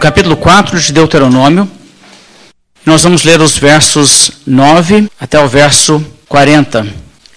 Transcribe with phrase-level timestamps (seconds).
[0.00, 1.70] capítulo 4 de Deuteronômio.
[2.86, 6.86] Nós vamos ler os versos 9 até o verso 40.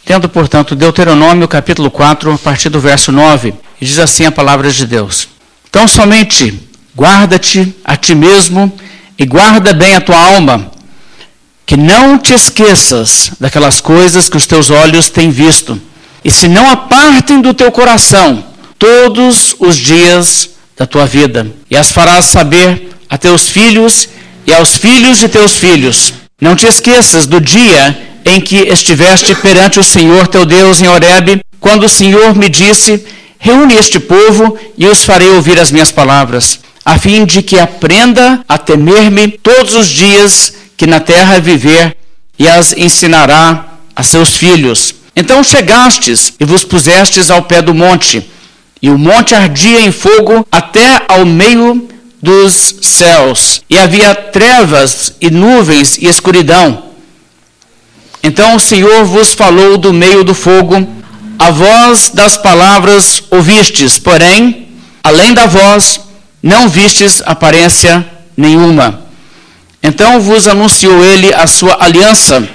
[0.06, 4.72] Tendo, portanto, Deuteronômio, capítulo 4, a partir do verso 9, e diz assim a palavra
[4.72, 5.28] de Deus:
[5.70, 6.58] Então somente
[6.98, 8.72] guarda-te a ti mesmo
[9.20, 10.72] e guarda bem a tua alma,
[11.66, 15.80] que não te esqueças daquelas coisas que os teus olhos têm visto,
[16.24, 18.42] e se não apartem do teu coração
[18.80, 24.10] todos os dias da tua vida, e as farás saber a teus filhos
[24.46, 26.14] e aos filhos de teus filhos.
[26.42, 31.42] Não te esqueças do dia em que estiveste perante o Senhor teu Deus em Horebe,
[31.60, 33.06] quando o Senhor me disse:
[33.40, 38.44] Reúne este povo e os farei ouvir as minhas palavras, a fim de que aprenda
[38.48, 41.96] a temer-me todos os dias que na terra viver,
[42.38, 44.96] e as ensinará a seus filhos.
[45.16, 48.28] Então chegastes e vos pusestes ao pé do monte,
[48.84, 51.88] e o monte ardia em fogo até ao meio
[52.22, 56.84] dos céus, e havia trevas e nuvens e escuridão.
[58.22, 60.86] Então o Senhor vos falou do meio do fogo,
[61.40, 64.68] a voz das palavras ouvistes, porém,
[65.02, 66.02] além da voz,
[66.42, 68.06] não vistes aparência
[68.36, 69.02] nenhuma.
[69.82, 72.46] Então vos anunciou ele a sua aliança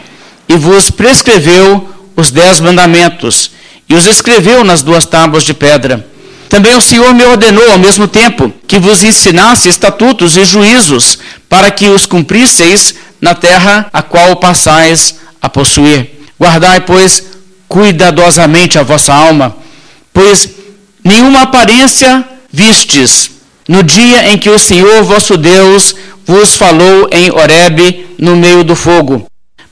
[0.47, 3.51] e vos prescreveu os dez mandamentos
[3.89, 6.06] e os escreveu nas duas tábuas de pedra.
[6.49, 11.19] Também o Senhor me ordenou ao mesmo tempo que vos ensinasse estatutos e juízos
[11.49, 16.21] para que os cumprisseis na terra a qual passais a possuir.
[16.41, 17.23] Guardai, pois,
[17.69, 19.57] cuidadosamente a vossa alma,
[20.13, 20.49] pois
[21.05, 23.31] nenhuma aparência vistes
[23.69, 25.95] no dia em que o Senhor vosso Deus
[26.27, 29.27] vos falou em Horebe no meio do fogo,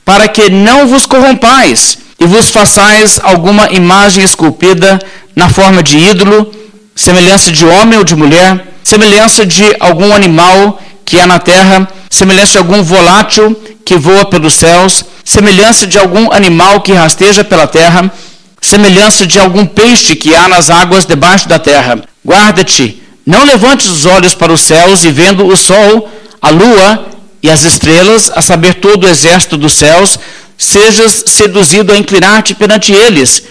[0.05, 4.99] para que não vos corrompais e vos façais alguma imagem esculpida
[5.35, 6.51] na forma de ídolo,
[6.97, 12.53] semelhança de homem ou de mulher, semelhança de algum animal que há na terra, semelhança
[12.53, 18.11] de algum volátil que voa pelos céus, semelhança de algum animal que rasteja pela terra,
[18.59, 22.01] semelhança de algum peixe que há nas águas debaixo da terra.
[22.25, 26.09] Guarda-te, não levantes os olhos para os céus e vendo o sol
[26.41, 27.05] a lua
[27.43, 30.17] e as estrelas, a saber todo o exército dos céus,
[30.57, 33.43] sejas seduzido a inclinar-te perante eles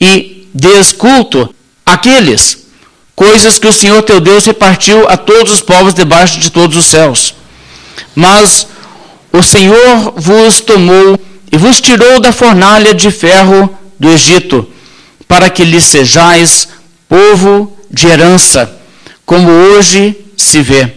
[0.00, 1.54] e desculto
[1.86, 2.67] aqueles
[3.18, 6.86] coisas que o Senhor teu Deus repartiu a todos os povos debaixo de todos os
[6.86, 7.34] céus.
[8.14, 8.68] Mas
[9.32, 11.18] o Senhor vos tomou
[11.50, 14.70] e vos tirou da fornalha de ferro do Egito,
[15.26, 16.68] para que lhe sejais
[17.08, 18.78] povo de herança,
[19.26, 20.88] como hoje se vê.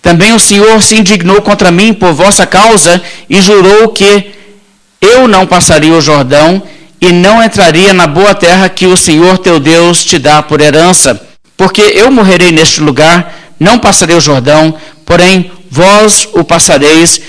[0.00, 4.30] Também o Senhor se indignou contra mim por vossa causa e jurou que
[5.00, 6.62] eu não passaria o Jordão
[7.00, 11.29] e não entraria na boa terra que o Senhor teu Deus te dá por herança.
[11.60, 17.20] Porque eu morrerei neste lugar, não passarei o Jordão, porém vós o passareis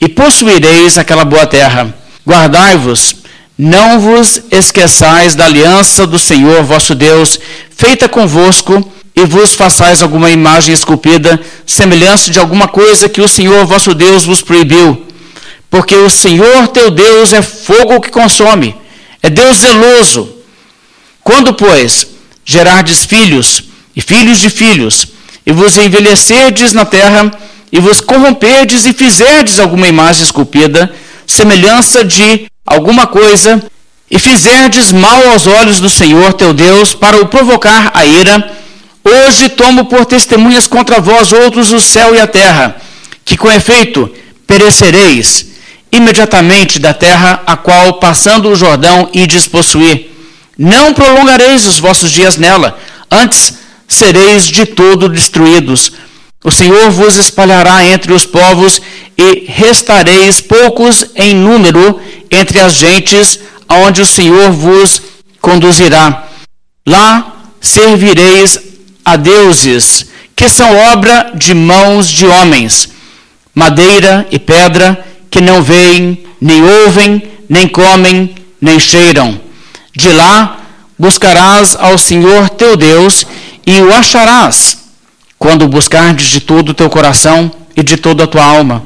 [0.00, 1.92] e possuireis aquela boa terra.
[2.24, 3.16] Guardai-vos,
[3.58, 7.36] não vos esqueçais da aliança do Senhor vosso Deus,
[7.76, 8.80] feita convosco
[9.16, 14.24] e vos façais alguma imagem esculpida, semelhança de alguma coisa que o Senhor vosso Deus
[14.24, 15.04] vos proibiu.
[15.68, 18.72] Porque o Senhor teu Deus é fogo que consome,
[19.20, 20.32] é Deus zeloso.
[21.24, 22.06] Quando, pois,
[22.44, 25.06] gerardes filhos e filhos de filhos,
[25.46, 27.30] e vos envelhecerdes na terra,
[27.72, 30.92] e vos corromperdes e fizerdes alguma imagem esculpida,
[31.26, 33.62] semelhança de alguma coisa,
[34.10, 38.58] e fizerdes mal aos olhos do Senhor teu Deus, para o provocar a ira,
[39.02, 42.76] Hoje tomo por testemunhas contra vós outros o céu e a terra,
[43.24, 44.10] que com efeito
[44.46, 45.46] perecereis
[45.90, 50.10] imediatamente da terra a qual, passando o Jordão, ides possuir.
[50.56, 52.78] Não prolongareis os vossos dias nela,
[53.10, 53.54] antes
[53.90, 55.92] sereis de todo destruídos.
[56.42, 58.80] O Senhor vos espalhará entre os povos
[59.18, 65.02] e restareis poucos em número entre as gentes, aonde o Senhor vos
[65.40, 66.28] conduzirá.
[66.86, 68.58] Lá servireis
[69.04, 72.88] a deuses que são obra de mãos de homens,
[73.54, 79.38] madeira e pedra que não veem, nem ouvem, nem comem, nem cheiram.
[79.94, 80.60] De lá
[80.98, 83.26] buscarás ao Senhor teu Deus
[83.70, 84.78] e o acharás,
[85.38, 88.82] quando buscardes de todo o teu coração e de toda a tua alma.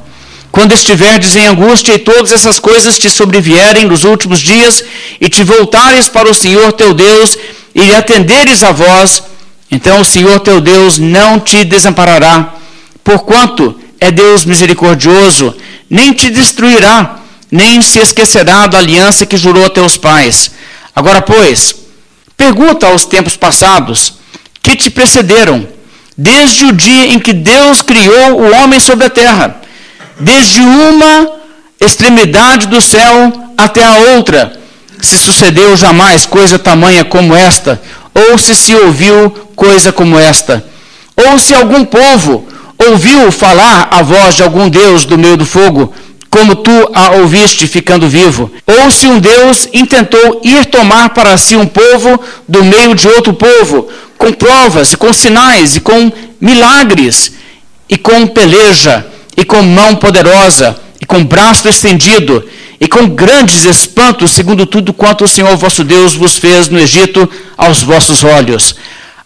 [0.52, 4.84] Quando estiverdes em angústia e todas essas coisas te sobrevierem nos últimos dias
[5.18, 7.36] e te voltares para o Senhor teu Deus
[7.74, 9.22] e lhe atenderes a voz,
[9.70, 12.54] então o Senhor teu Deus não te desamparará,
[13.02, 15.56] porquanto é Deus misericordioso,
[15.88, 17.20] nem te destruirá,
[17.50, 20.50] nem se esquecerá da aliança que jurou a teus pais.
[20.94, 21.74] Agora, pois,
[22.36, 24.23] pergunta aos tempos passados,
[24.64, 25.68] que te precederam,
[26.16, 29.60] desde o dia em que Deus criou o homem sobre a terra,
[30.18, 31.30] desde uma
[31.78, 34.58] extremidade do céu até a outra,
[35.02, 37.80] se sucedeu jamais coisa tamanha como esta,
[38.14, 40.64] ou se se ouviu coisa como esta,
[41.14, 45.92] ou se algum povo ouviu falar a voz de algum Deus do meio do fogo,
[46.34, 51.54] como tu a ouviste ficando vivo, ou se um Deus intentou ir tomar para si
[51.54, 53.88] um povo do meio de outro povo,
[54.18, 56.10] com provas, e com sinais, e com
[56.40, 57.34] milagres,
[57.88, 62.44] e com peleja, e com mão poderosa, e com braço estendido,
[62.80, 67.30] e com grandes espantos, segundo tudo quanto o Senhor vosso Deus vos fez no Egito
[67.56, 68.74] aos vossos olhos.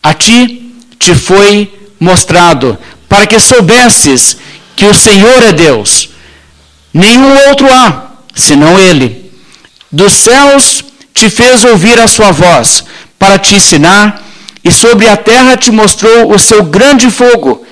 [0.03, 2.77] A ti te foi mostrado,
[3.09, 4.37] para que soubesses
[4.77, 6.18] que o Senhor é Deus.
[6.93, 9.31] Nenhum outro há, senão Ele.
[9.91, 12.85] Dos céus te fez ouvir a sua voz,
[13.19, 14.23] para te ensinar,
[14.63, 17.65] e sobre a terra te mostrou o seu grande fogo,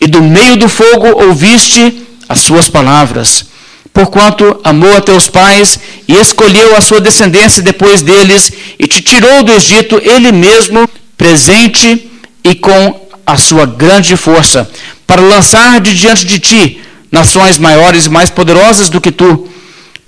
[0.00, 3.46] e do meio do fogo ouviste as suas palavras
[3.94, 5.78] porquanto amou a teus pais
[6.08, 12.10] e escolheu a sua descendência depois deles e te tirou do Egito ele mesmo, presente
[12.42, 14.68] e com a sua grande força,
[15.06, 16.80] para lançar de diante de ti
[17.14, 19.48] nações maiores e mais poderosas do que tu,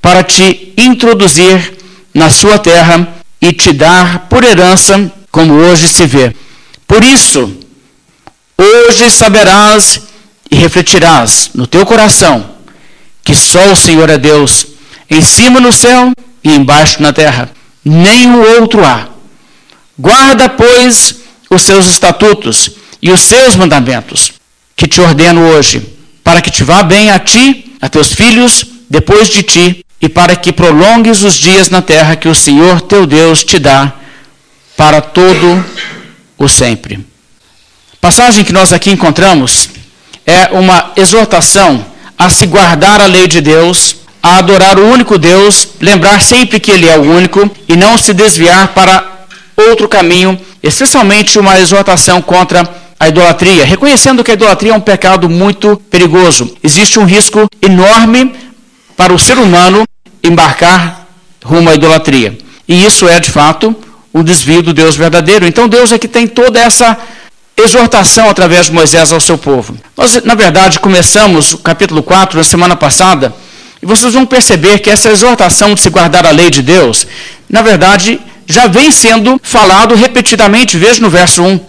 [0.03, 1.79] para te introduzir
[2.13, 6.35] na sua terra e te dar por herança, como hoje se vê.
[6.85, 7.57] Por isso,
[8.59, 10.01] hoje saberás
[10.51, 12.57] e refletirás no teu coração
[13.23, 14.67] que só o Senhor é Deus,
[15.09, 16.13] em cima no céu
[16.43, 17.51] e embaixo na terra.
[17.85, 19.09] Nenhum outro há.
[19.97, 21.17] Guarda, pois,
[21.49, 22.71] os seus estatutos
[23.01, 24.33] e os seus mandamentos,
[24.77, 25.96] que te ordeno hoje,
[26.27, 30.35] para que te vá bem a ti, a teus filhos, depois de ti, e para
[30.35, 33.93] que prolongues os dias na terra que o Senhor teu Deus te dá
[34.77, 35.65] para todo
[36.37, 36.97] o sempre.
[37.93, 39.69] A passagem que nós aqui encontramos
[40.27, 41.87] é uma exortação
[42.19, 46.73] a se guardar a lei de Deus, a adorar o único Deus, lembrar sempre que
[46.73, 49.27] Ele é o único e não se desviar para
[49.57, 55.29] outro caminho, especialmente uma exortação contra a idolatria, reconhecendo que a idolatria é um pecado
[55.29, 56.57] muito perigoso.
[56.63, 58.35] Existe um risco enorme
[58.97, 59.85] para o ser humano
[60.23, 61.07] embarcar
[61.45, 62.37] rumo à idolatria.
[62.67, 63.77] E isso é, de fato,
[64.13, 65.47] o desvio do Deus verdadeiro.
[65.47, 66.99] Então, Deus é que tem toda essa
[67.57, 69.77] exortação através de Moisés ao seu povo.
[69.97, 73.35] Nós, na verdade, começamos o capítulo 4 na semana passada,
[73.83, 77.07] e vocês vão perceber que essa exortação de se guardar a lei de Deus,
[77.49, 81.61] na verdade, já vem sendo falado repetidamente, veja no verso 1.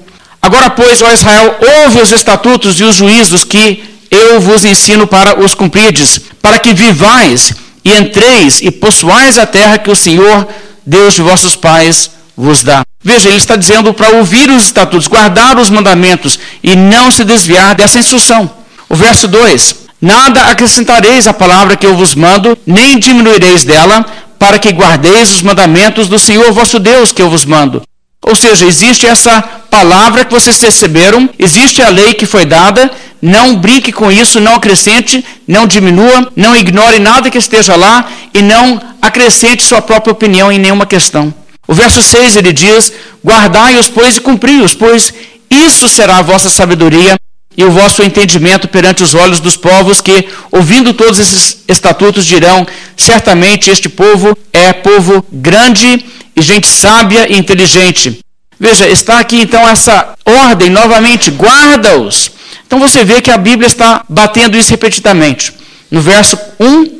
[0.42, 5.40] Agora, pois, ó Israel, ouve os estatutos e os juízos que eu vos ensino para
[5.40, 7.54] os cumprides, para que vivais
[7.84, 10.48] e entreis e possuais a terra que o Senhor,
[10.86, 12.84] Deus de vossos pais, vos dá.
[13.04, 17.76] Veja, ele está dizendo para ouvir os estatutos, guardar os mandamentos e não se desviar
[17.76, 18.50] dessa instrução.
[18.90, 24.06] O verso 2: Nada acrescentareis à palavra que eu vos mando, nem diminuireis dela,
[24.38, 27.82] para que guardeis os mandamentos do Senhor vosso Deus que eu vos mando.
[28.28, 32.92] Ou seja, existe essa palavra que vocês receberam, existe a lei que foi dada,
[33.22, 38.42] não brinque com isso, não acrescente, não diminua, não ignore nada que esteja lá e
[38.42, 41.34] não acrescente sua própria opinião em nenhuma questão.
[41.66, 42.92] O verso 6 ele diz:
[43.26, 45.14] Guardai-os, pois, e cumpri-os, pois
[45.50, 47.16] isso será a vossa sabedoria
[47.56, 52.68] e o vosso entendimento perante os olhos dos povos que, ouvindo todos esses estatutos, dirão:
[52.98, 56.06] certamente este povo é povo grande
[56.38, 58.20] e gente sábia e inteligente.
[58.60, 62.32] Veja, está aqui então essa ordem novamente: guarda-os.
[62.66, 65.54] Então você vê que a Bíblia está batendo isso repetidamente.
[65.90, 66.98] No verso 1,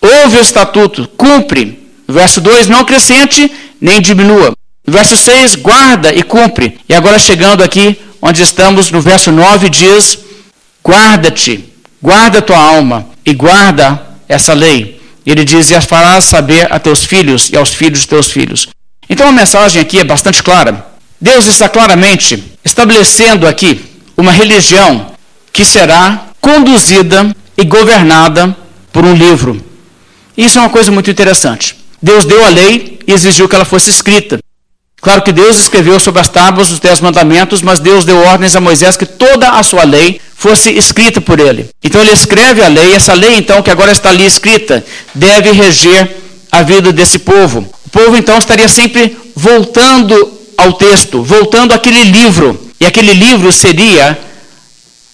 [0.00, 1.86] ouve o estatuto, cumpre.
[2.06, 4.54] No verso 2, não acrescente nem diminua.
[4.86, 6.78] No verso 6, guarda e cumpre.
[6.88, 10.18] E agora chegando aqui, onde estamos, no verso 9, diz:
[10.82, 11.64] guarda-te,
[12.00, 14.98] guarda tua alma e guarda essa lei.
[15.26, 18.68] Ele diz: e as farás saber a teus filhos e aos filhos de teus filhos.
[19.08, 20.86] Então a mensagem aqui é bastante clara.
[21.20, 23.84] Deus está claramente estabelecendo aqui
[24.16, 25.12] uma religião
[25.52, 28.56] que será conduzida e governada
[28.92, 29.64] por um livro.
[30.36, 31.76] Isso é uma coisa muito interessante.
[32.00, 34.38] Deus deu a lei e exigiu que ela fosse escrita.
[35.00, 38.60] Claro que Deus escreveu sobre as tábuas os dez mandamentos, mas Deus deu ordens a
[38.60, 41.68] Moisés que toda a sua lei fosse escrita por ele.
[41.82, 44.84] Então ele escreve a lei, essa lei então que agora está ali escrita,
[45.14, 46.16] deve reger
[46.50, 47.68] a vida desse povo.
[47.88, 52.68] O povo então estaria sempre voltando ao texto, voltando àquele livro.
[52.78, 54.18] E aquele livro seria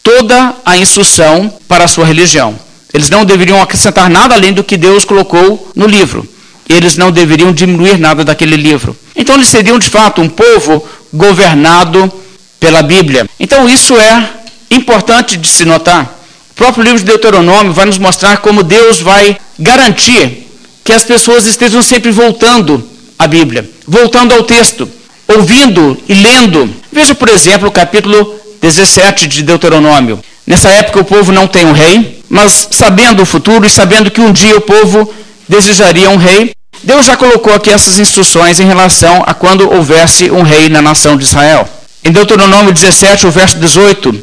[0.02, 2.58] toda a instrução para a sua religião.
[2.92, 6.28] Eles não deveriam acrescentar nada além do que Deus colocou no livro
[6.68, 8.96] eles não deveriam diminuir nada daquele livro.
[9.14, 12.10] Então eles seriam de fato um povo governado
[12.58, 13.28] pela Bíblia.
[13.38, 14.30] Então isso é
[14.70, 16.20] importante de se notar.
[16.50, 20.43] O próprio livro de Deuteronômio vai nos mostrar como Deus vai garantir
[20.84, 22.86] que as pessoas estejam sempre voltando
[23.18, 24.88] à Bíblia, voltando ao texto,
[25.26, 26.70] ouvindo e lendo.
[26.92, 30.20] Veja, por exemplo, o capítulo 17 de Deuteronômio.
[30.46, 34.20] Nessa época o povo não tem um rei, mas sabendo o futuro e sabendo que
[34.20, 35.12] um dia o povo
[35.48, 40.42] desejaria um rei, Deus já colocou aqui essas instruções em relação a quando houvesse um
[40.42, 41.66] rei na nação de Israel.
[42.02, 44.22] Em Deuteronômio 17, o verso 18,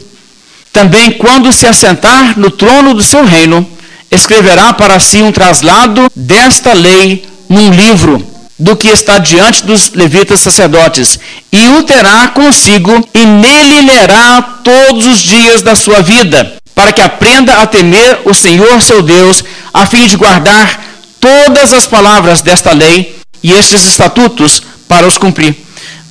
[0.71, 3.67] também quando se assentar no trono do seu reino,
[4.11, 8.27] escreverá para si um traslado desta lei num livro
[8.59, 11.19] do que está diante dos levitas sacerdotes,
[11.51, 17.01] e o terá consigo, e nele lerá todos os dias da sua vida, para que
[17.01, 20.79] aprenda a temer o Senhor seu Deus, a fim de guardar
[21.19, 25.55] todas as palavras desta lei e estes estatutos para os cumprir.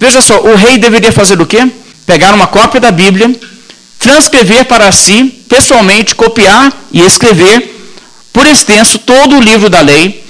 [0.01, 1.71] Veja só, o rei deveria fazer o quê?
[2.05, 3.33] Pegar uma cópia da Bíblia,
[3.97, 7.80] transcrever para si, pessoalmente, copiar e escrever
[8.33, 10.25] por extenso todo o livro da lei,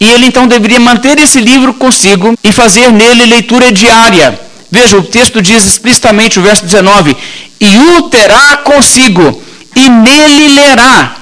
[0.00, 4.38] e ele então deveria manter esse livro consigo e fazer nele leitura diária.
[4.70, 7.16] Veja, o texto diz explicitamente, o verso 19:
[7.60, 9.42] E o terá consigo,
[9.74, 11.16] e nele lerá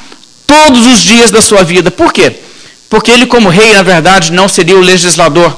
[0.46, 1.90] todos os dias da sua vida.
[1.90, 2.32] Por quê?
[2.88, 5.56] Porque ele, como rei, na verdade, não seria o legislador.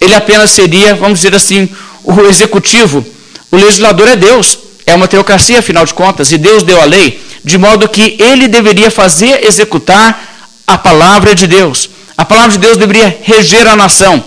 [0.00, 1.68] Ele apenas seria, vamos dizer assim,
[2.02, 3.04] o executivo.
[3.50, 4.58] O legislador é Deus.
[4.86, 8.48] É uma teocracia, afinal de contas, e Deus deu a lei, de modo que ele
[8.48, 11.90] deveria fazer executar a palavra de Deus.
[12.16, 14.22] A palavra de Deus deveria reger a nação.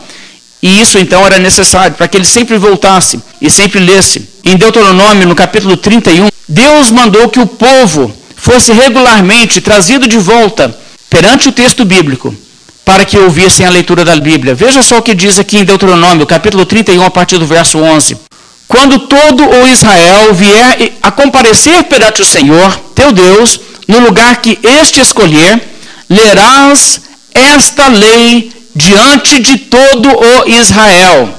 [0.62, 4.28] E isso então era necessário para que ele sempre voltasse e sempre lesse.
[4.44, 10.76] Em Deuteronômio, no capítulo 31, Deus mandou que o povo fosse regularmente trazido de volta
[11.10, 12.36] perante o texto bíblico
[12.84, 14.54] para que ouvissem a leitura da Bíblia.
[14.54, 18.25] Veja só o que diz aqui em Deuteronômio, capítulo 31, a partir do verso 11.
[18.68, 24.60] Quando todo o Israel vier a comparecer perante o Senhor, teu Deus, no lugar que
[24.64, 25.62] este escolher,
[26.10, 27.02] lerás
[27.34, 31.34] esta lei diante de todo o Israel.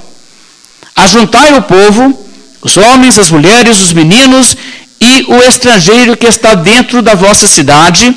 [0.94, 2.26] Ajuntai o povo,
[2.62, 4.56] os homens, as mulheres, os meninos
[5.00, 8.14] e o estrangeiro que está dentro da vossa cidade,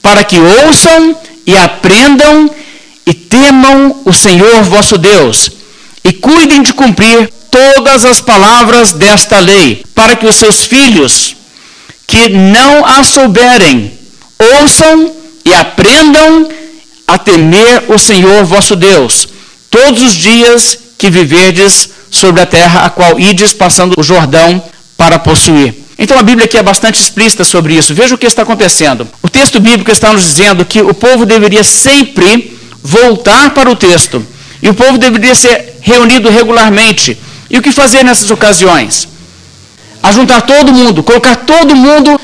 [0.00, 2.50] para que ouçam e aprendam
[3.06, 5.50] e temam o Senhor vosso Deus,
[6.04, 11.34] e cuidem de cumprir todas as palavras desta lei, para que os seus filhos,
[12.06, 13.92] que não a souberem,
[14.38, 15.12] ouçam
[15.44, 16.48] e aprendam
[17.06, 19.28] a temer o Senhor vosso Deus,
[19.70, 24.62] todos os dias que viverdes sobre a terra a qual ides passando o Jordão
[24.96, 25.74] para possuir.
[25.98, 27.94] Então a Bíblia aqui é bastante explícita sobre isso.
[27.94, 29.06] Veja o que está acontecendo.
[29.22, 34.24] O texto bíblico está nos dizendo que o povo deveria sempre voltar para o texto.
[34.64, 37.18] E o povo deveria ser reunido regularmente.
[37.50, 39.06] E o que fazer nessas ocasiões?
[40.02, 42.18] Ajuntar todo mundo, colocar todo mundo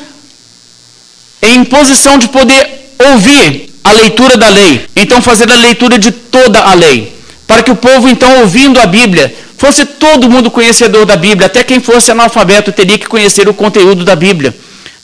[1.42, 4.86] em posição de poder ouvir a leitura da lei.
[4.96, 7.14] Então fazer a leitura de toda a lei.
[7.46, 11.46] Para que o povo, então, ouvindo a Bíblia, fosse todo mundo conhecedor da Bíblia.
[11.46, 14.56] Até quem fosse analfabeto teria que conhecer o conteúdo da Bíblia.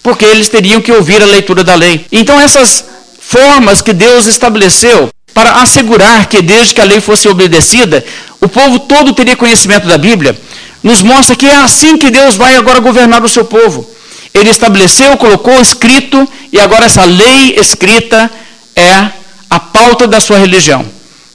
[0.02, 2.06] Porque eles teriam que ouvir a leitura da lei.
[2.10, 2.82] Então essas
[3.20, 8.02] formas que Deus estabeleceu para assegurar que desde que a lei fosse obedecida,
[8.40, 10.34] o povo todo teria conhecimento da Bíblia,
[10.82, 13.86] nos mostra que é assim que Deus vai agora governar o seu povo.
[14.32, 18.30] Ele estabeleceu, colocou escrito, e agora essa lei escrita
[18.74, 19.10] é
[19.50, 20.86] a pauta da sua religião.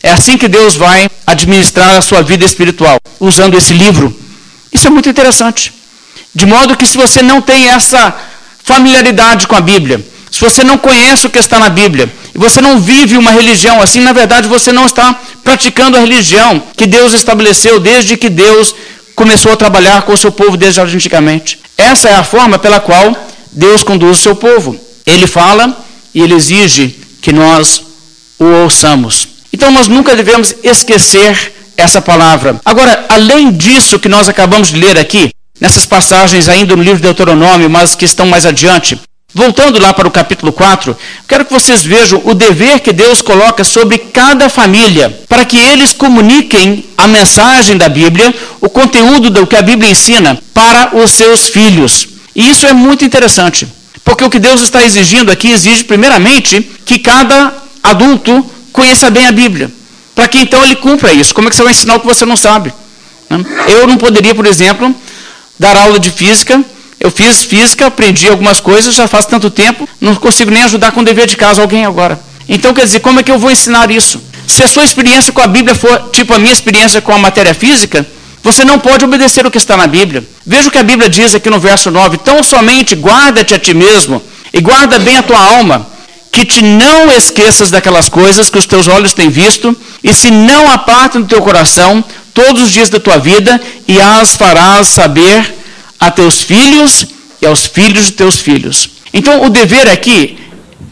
[0.01, 4.19] É assim que Deus vai administrar a sua vida espiritual, usando esse livro.
[4.73, 5.71] Isso é muito interessante.
[6.33, 8.15] De modo que se você não tem essa
[8.63, 12.61] familiaridade com a Bíblia, se você não conhece o que está na Bíblia, e você
[12.61, 17.13] não vive uma religião assim, na verdade você não está praticando a religião que Deus
[17.13, 18.73] estabeleceu desde que Deus
[19.13, 21.59] começou a trabalhar com o seu povo desde antigamente.
[21.77, 23.13] Essa é a forma pela qual
[23.51, 24.79] Deus conduz o seu povo.
[25.05, 25.77] Ele fala
[26.15, 27.83] e ele exige que nós
[28.39, 29.27] o ouçamos.
[29.51, 32.59] Então nós nunca devemos esquecer essa palavra.
[32.63, 37.03] Agora, além disso que nós acabamos de ler aqui, nessas passagens ainda no livro de
[37.03, 38.99] Deuteronômio, mas que estão mais adiante,
[39.33, 40.95] voltando lá para o capítulo 4,
[41.27, 45.93] quero que vocês vejam o dever que Deus coloca sobre cada família, para que eles
[45.93, 51.47] comuniquem a mensagem da Bíblia, o conteúdo do que a Bíblia ensina para os seus
[51.47, 52.07] filhos.
[52.35, 53.67] E isso é muito interessante.
[54.03, 59.31] Porque o que Deus está exigindo aqui exige, primeiramente, que cada adulto conheça bem a
[59.31, 59.71] Bíblia.
[60.15, 61.33] Para que então ele cumpra isso.
[61.33, 62.73] Como é que você vai ensinar o que você não sabe?
[63.67, 64.93] Eu não poderia, por exemplo,
[65.57, 66.63] dar aula de física.
[67.01, 71.01] Eu fiz física, aprendi algumas coisas, já faz tanto tempo, não consigo nem ajudar com
[71.01, 72.17] o dever de casa alguém agora.
[72.47, 74.21] Então, quer dizer, como é que eu vou ensinar isso?
[74.47, 77.55] Se a sua experiência com a Bíblia for tipo a minha experiência com a matéria
[77.55, 78.05] física,
[78.43, 80.23] Você não pode obedecer o que está na Bíblia.
[80.45, 83.73] Veja o que a Bíblia diz aqui no verso 9: Tão somente guarda-te a ti
[83.73, 85.87] mesmo e guarda bem a tua alma,
[86.31, 90.69] que te não esqueças daquelas coisas que os teus olhos têm visto, e se não
[90.71, 92.03] apartem do teu coração
[92.33, 95.60] todos os dias da tua vida, e as farás saber
[96.01, 97.05] a teus filhos
[97.39, 98.89] e aos filhos de teus filhos.
[99.13, 100.37] Então, o dever aqui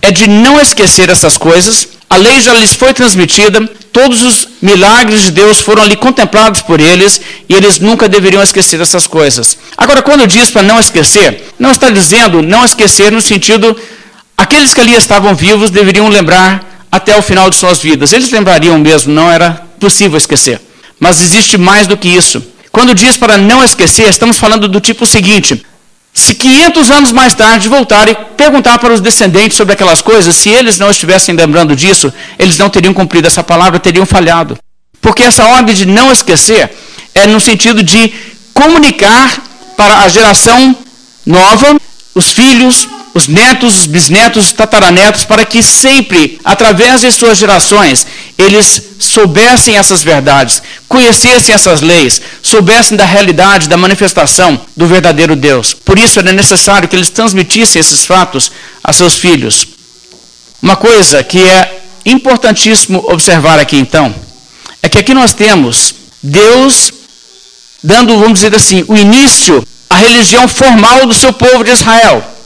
[0.03, 1.89] é de não esquecer essas coisas.
[2.07, 6.79] A lei já lhes foi transmitida, todos os milagres de Deus foram ali contemplados por
[6.79, 9.57] eles e eles nunca deveriam esquecer essas coisas.
[9.75, 13.75] Agora, quando diz para não esquecer, não está dizendo não esquecer no sentido
[14.37, 18.13] aqueles que ali estavam vivos deveriam lembrar até o final de suas vidas.
[18.13, 20.61] Eles lembrariam mesmo, não era possível esquecer.
[20.99, 22.43] Mas existe mais do que isso.
[22.71, 25.65] Quando diz para não esquecer, estamos falando do tipo seguinte:
[26.13, 30.77] se 500 anos mais tarde voltarem perguntar para os descendentes sobre aquelas coisas, se eles
[30.77, 34.57] não estivessem lembrando disso, eles não teriam cumprido essa palavra, teriam falhado.
[35.01, 36.69] Porque essa ordem de não esquecer
[37.15, 38.13] é no sentido de
[38.53, 39.41] comunicar
[39.77, 40.75] para a geração
[41.25, 41.79] nova,
[42.13, 48.05] os filhos, os netos, os bisnetos, os tataranetos, para que sempre, através de suas gerações,
[48.37, 55.73] eles soubessem essas verdades, conhecessem essas leis, soubessem da realidade, da manifestação do verdadeiro Deus.
[55.73, 58.51] Por isso era necessário que eles transmitissem esses fatos
[58.83, 59.67] a seus filhos.
[60.61, 64.13] Uma coisa que é importantíssimo observar aqui então,
[64.81, 66.91] é que aqui nós temos Deus
[67.83, 72.38] dando, vamos dizer assim, o início à religião formal do seu povo de Israel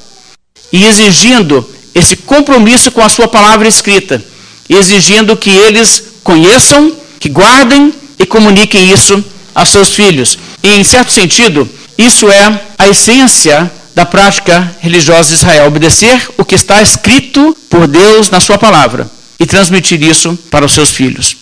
[0.73, 4.23] e exigindo esse compromisso com a sua palavra escrita,
[4.67, 10.39] exigindo que eles conheçam, que guardem e comuniquem isso a seus filhos.
[10.63, 16.43] E, em certo sentido, isso é a essência da prática religiosa de Israel: obedecer o
[16.43, 21.37] que está escrito por Deus na sua palavra e transmitir isso para os seus filhos.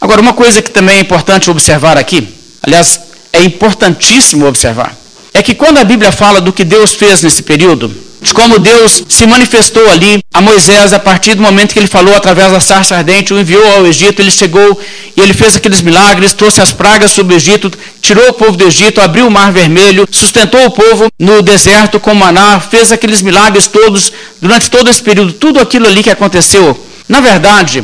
[0.00, 2.28] Agora, uma coisa que também é importante observar aqui,
[2.62, 3.00] aliás,
[3.32, 4.96] é importantíssimo observar,
[5.32, 7.92] é que quando a Bíblia fala do que Deus fez nesse período,
[8.22, 12.14] de como Deus se manifestou ali a Moisés a partir do momento que ele falou
[12.14, 14.80] através da sarça ardente, o enviou ao Egito, ele chegou
[15.16, 18.64] e ele fez aqueles milagres, trouxe as pragas sobre o Egito, tirou o povo do
[18.64, 23.66] Egito, abriu o mar vermelho, sustentou o povo no deserto com maná, fez aqueles milagres
[23.66, 26.80] todos durante todo esse período, tudo aquilo ali que aconteceu.
[27.08, 27.82] Na verdade,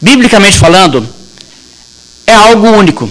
[0.00, 1.08] biblicamente falando,
[2.24, 3.10] é algo único,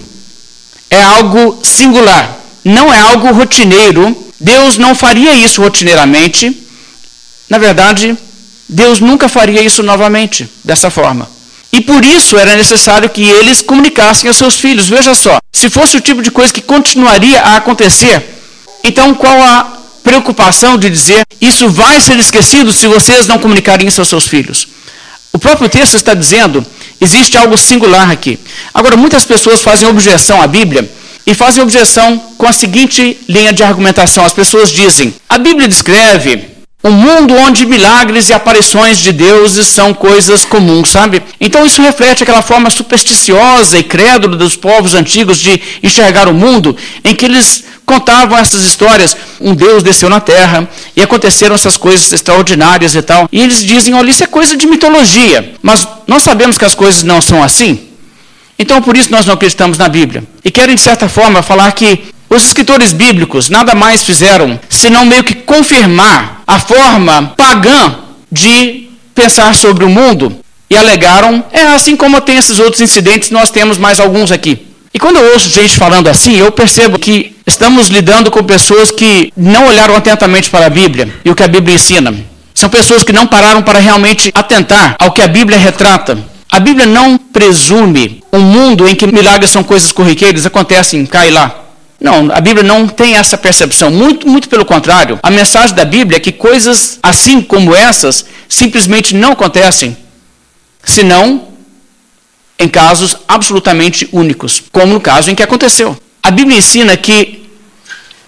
[0.89, 6.51] é algo singular, não é algo rotineiro Deus não faria isso rotineiramente.
[7.49, 8.17] Na verdade,
[8.67, 11.29] Deus nunca faria isso novamente, dessa forma.
[11.71, 14.89] E por isso era necessário que eles comunicassem aos seus filhos.
[14.89, 18.21] Veja só, se fosse o tipo de coisa que continuaria a acontecer,
[18.83, 24.01] então qual a preocupação de dizer isso vai ser esquecido se vocês não comunicarem isso
[24.01, 24.67] aos seus filhos?
[25.31, 26.65] O próprio texto está dizendo,
[26.99, 28.37] existe algo singular aqui.
[28.73, 30.91] Agora, muitas pessoas fazem objeção à Bíblia
[31.25, 34.25] e fazem objeção com a seguinte linha de argumentação.
[34.25, 39.93] As pessoas dizem: a Bíblia descreve um mundo onde milagres e aparições de deuses são
[39.93, 41.23] coisas comuns, sabe?
[41.39, 46.75] Então isso reflete aquela forma supersticiosa e crédula dos povos antigos de enxergar o mundo,
[47.05, 49.15] em que eles contavam essas histórias.
[49.39, 53.29] Um Deus desceu na terra e aconteceram essas coisas extraordinárias e tal.
[53.31, 55.53] E eles dizem: olha, isso é coisa de mitologia.
[55.61, 57.92] Mas nós sabemos que as coisas não são assim.
[58.57, 60.23] Então, por isso nós não acreditamos na Bíblia.
[60.43, 65.23] E querem, de certa forma, falar que os escritores bíblicos nada mais fizeram senão meio
[65.23, 67.95] que confirmar a forma pagã
[68.31, 70.35] de pensar sobre o mundo
[70.69, 74.65] e alegaram, é assim como tem esses outros incidentes, nós temos mais alguns aqui.
[74.91, 79.31] E quando eu ouço gente falando assim, eu percebo que estamos lidando com pessoas que
[79.37, 82.13] não olharam atentamente para a Bíblia e o que a Bíblia ensina.
[82.53, 86.17] São pessoas que não pararam para realmente atentar ao que a Bíblia retrata
[86.53, 91.63] a Bíblia não presume um mundo em que milagres são coisas corriqueiras, acontecem, cai lá.
[91.99, 93.89] Não, a Bíblia não tem essa percepção.
[93.89, 95.19] Muito, muito pelo contrário.
[95.23, 99.97] A mensagem da Bíblia é que coisas assim como essas simplesmente não acontecem,
[100.83, 101.47] senão
[102.59, 105.97] em casos absolutamente únicos, como no caso em que aconteceu.
[106.21, 107.49] A Bíblia ensina que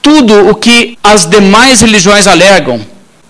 [0.02, 2.84] tudo o que as demais religiões alegam,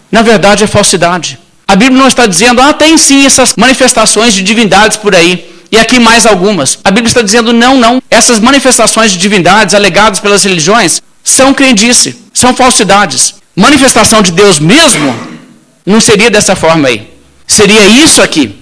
[0.10, 1.38] na verdade é falsidade.
[1.68, 5.54] A Bíblia não está dizendo, ah, tem sim essas manifestações de divindades por aí.
[5.72, 6.78] E aqui mais algumas.
[6.84, 8.02] A Bíblia está dizendo, não, não.
[8.10, 13.36] Essas manifestações de divindades alegadas pelas religiões são crendice, são falsidades.
[13.56, 15.16] Manifestação de Deus mesmo
[15.86, 17.10] não seria dessa forma aí.
[17.48, 18.58] Seria isso aqui.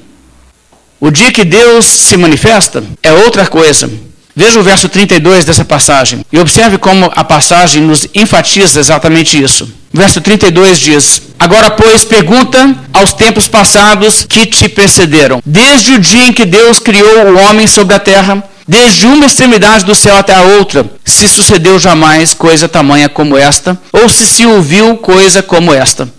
[1.00, 3.92] O dia que Deus se manifesta é outra coisa.
[4.36, 9.72] Veja o verso 32 dessa passagem e observe como a passagem nos enfatiza exatamente isso.
[9.94, 15.40] Verso 32 diz: Agora, pois, pergunta aos tempos passados que te precederam.
[15.46, 19.86] Desde o dia em que Deus criou o homem sobre a terra, desde uma extremidade
[19.86, 24.46] do céu até a outra, se sucedeu jamais coisa tamanha como esta, ou se se
[24.48, 26.12] ouviu coisa como esta.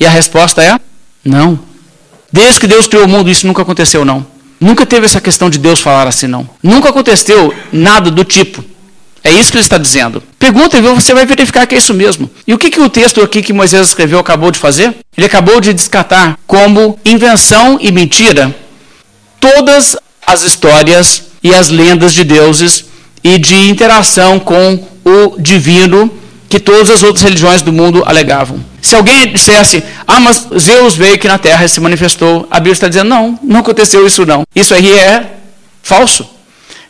[0.00, 0.78] E a resposta é:
[1.22, 1.58] não.
[2.32, 4.24] Desde que Deus criou o mundo, isso nunca aconteceu, não.
[4.58, 6.48] Nunca teve essa questão de Deus falar assim, não.
[6.62, 8.64] Nunca aconteceu nada do tipo.
[9.24, 10.22] É isso que ele está dizendo.
[10.38, 12.30] Pergunta e você vai verificar que é isso mesmo.
[12.46, 14.96] E o que, que o texto aqui que Moisés escreveu acabou de fazer?
[15.16, 18.54] Ele acabou de descartar como invenção e mentira
[19.38, 22.84] todas as histórias e as lendas de deuses
[23.22, 26.10] e de interação com o divino
[26.48, 28.62] que todas as outras religiões do mundo alegavam.
[28.80, 32.74] Se alguém dissesse, ah, mas Zeus veio aqui na Terra e se manifestou, a Bíblia
[32.74, 34.42] está dizendo, não, não aconteceu isso não.
[34.54, 35.38] Isso aí é
[35.82, 36.28] falso.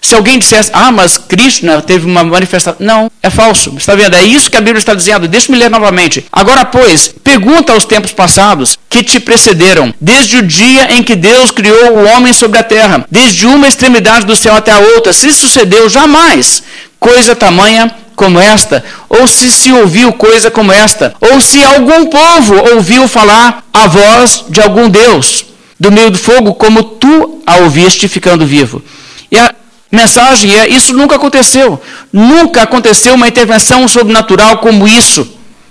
[0.03, 2.77] Se alguém dissesse, ah, mas Krishna teve uma manifestação.
[2.85, 3.75] Não, é falso.
[3.79, 4.17] Está vendo?
[4.17, 5.29] É isso que a Bíblia está dizendo.
[5.29, 6.27] Deixa-me ler novamente.
[6.33, 11.53] Agora, pois, pergunta aos tempos passados que te precederam, desde o dia em que Deus
[11.53, 15.33] criou o homem sobre a terra, desde uma extremidade do céu até a outra, se
[15.33, 16.63] sucedeu jamais
[16.99, 22.55] coisa tamanha como esta, ou se se ouviu coisa como esta, ou se algum povo
[22.75, 25.47] ouviu falar a voz de algum Deus
[25.79, 28.83] do meio do fogo, como tu a ouviste ficando vivo.
[29.31, 29.53] E a
[29.93, 31.81] mensagem é: isso nunca aconteceu.
[32.13, 35.29] Nunca aconteceu uma intervenção sobrenatural como isso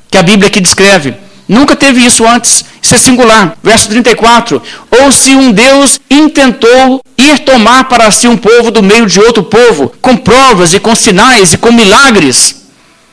[0.09, 1.15] que a Bíblia aqui descreve.
[1.47, 2.63] Nunca teve isso antes.
[2.81, 3.57] Isso é singular.
[3.63, 4.61] Verso 34.
[5.01, 9.43] Ou se um Deus intentou ir tomar para si um povo do meio de outro
[9.43, 12.67] povo, com provas e com sinais e com milagres,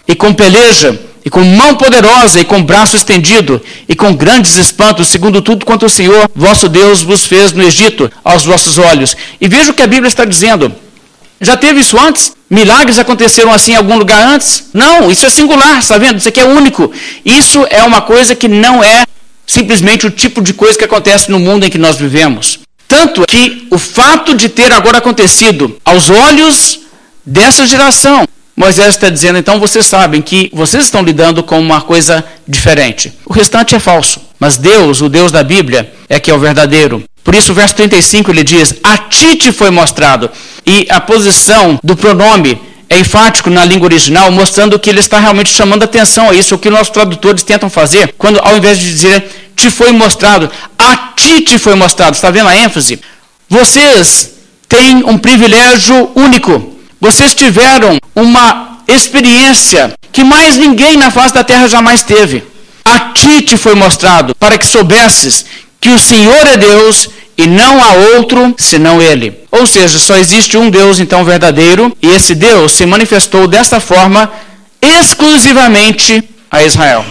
[0.07, 5.09] e com peleja, e com mão poderosa, e com braço estendido, e com grandes espantos,
[5.09, 9.17] segundo tudo quanto o Senhor, vosso Deus, vos fez no Egito, aos vossos olhos.
[9.41, 10.73] E veja o que a Bíblia está dizendo.
[11.41, 12.33] Já teve isso antes?
[12.51, 14.65] Milagres aconteceram assim em algum lugar antes?
[14.73, 16.19] Não, isso é singular, está vendo?
[16.19, 16.91] Isso aqui é único.
[17.25, 19.05] Isso é uma coisa que não é
[19.47, 22.59] simplesmente o tipo de coisa que acontece no mundo em que nós vivemos.
[22.87, 26.81] Tanto que o fato de ter agora acontecido aos olhos
[27.25, 32.25] dessa geração, Moisés está dizendo, então vocês sabem que vocês estão lidando com uma coisa
[32.47, 33.13] diferente.
[33.25, 34.21] O restante é falso.
[34.41, 37.03] Mas Deus, o Deus da Bíblia, é que é o verdadeiro.
[37.29, 40.31] Por isso, o verso 35 ele diz: A ti te foi mostrado.
[40.65, 45.51] E a posição do pronome é enfático na língua original, mostrando que ele está realmente
[45.51, 49.53] chamando atenção a isso, o que nossos tradutores tentam fazer, quando ao invés de dizer
[49.55, 52.15] te foi mostrado, a ti te foi mostrado.
[52.15, 52.99] Está vendo a ênfase?
[53.47, 54.31] Vocês
[54.67, 56.79] têm um privilégio único.
[56.99, 62.43] Vocês tiveram uma experiência que mais ninguém na face da terra jamais teve.
[62.87, 65.45] A ti te foi mostrado, para que soubesses
[65.81, 69.39] que o Senhor é Deus e não há outro senão Ele.
[69.51, 74.31] Ou seja, só existe um Deus então verdadeiro, e esse Deus se manifestou desta forma
[74.81, 77.05] exclusivamente a Israel.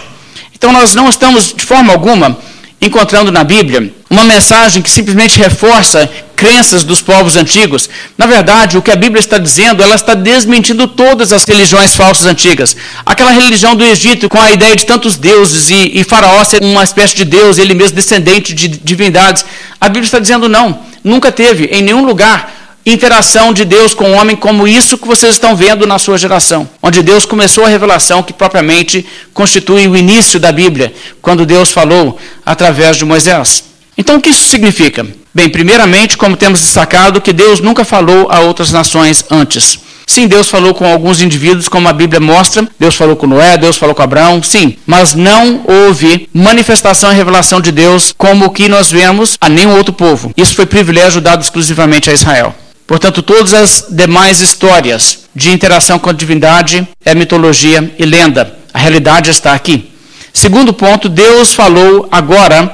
[0.54, 2.38] Então nós não estamos de forma alguma
[2.80, 7.90] encontrando na Bíblia uma mensagem que simplesmente reforça crenças dos povos antigos.
[8.16, 12.26] Na verdade, o que a Bíblia está dizendo, ela está desmentindo todas as religiões falsas
[12.26, 12.76] antigas.
[13.04, 16.84] Aquela religião do Egito, com a ideia de tantos deuses e, e Faraó ser uma
[16.84, 19.44] espécie de deus, ele mesmo descendente de divindades.
[19.80, 22.54] A Bíblia está dizendo não, nunca teve em nenhum lugar
[22.86, 26.68] interação de Deus com o homem como isso que vocês estão vendo na sua geração,
[26.82, 32.18] onde Deus começou a revelação que propriamente constitui o início da Bíblia, quando Deus falou
[32.46, 33.64] através de Moisés.
[33.98, 35.04] Então, o que isso significa?
[35.34, 39.80] Bem, primeiramente, como temos destacado, que Deus nunca falou a outras nações antes.
[40.06, 42.66] Sim, Deus falou com alguns indivíduos, como a Bíblia mostra.
[42.78, 44.76] Deus falou com Noé, Deus falou com Abraão, sim.
[44.86, 49.76] Mas não houve manifestação e revelação de Deus como o que nós vemos a nenhum
[49.76, 50.32] outro povo.
[50.34, 52.54] Isso foi privilégio dado exclusivamente a Israel.
[52.86, 58.58] Portanto, todas as demais histórias de interação com a divindade é mitologia e lenda.
[58.72, 59.90] A realidade está aqui.
[60.32, 62.72] Segundo ponto, Deus falou agora,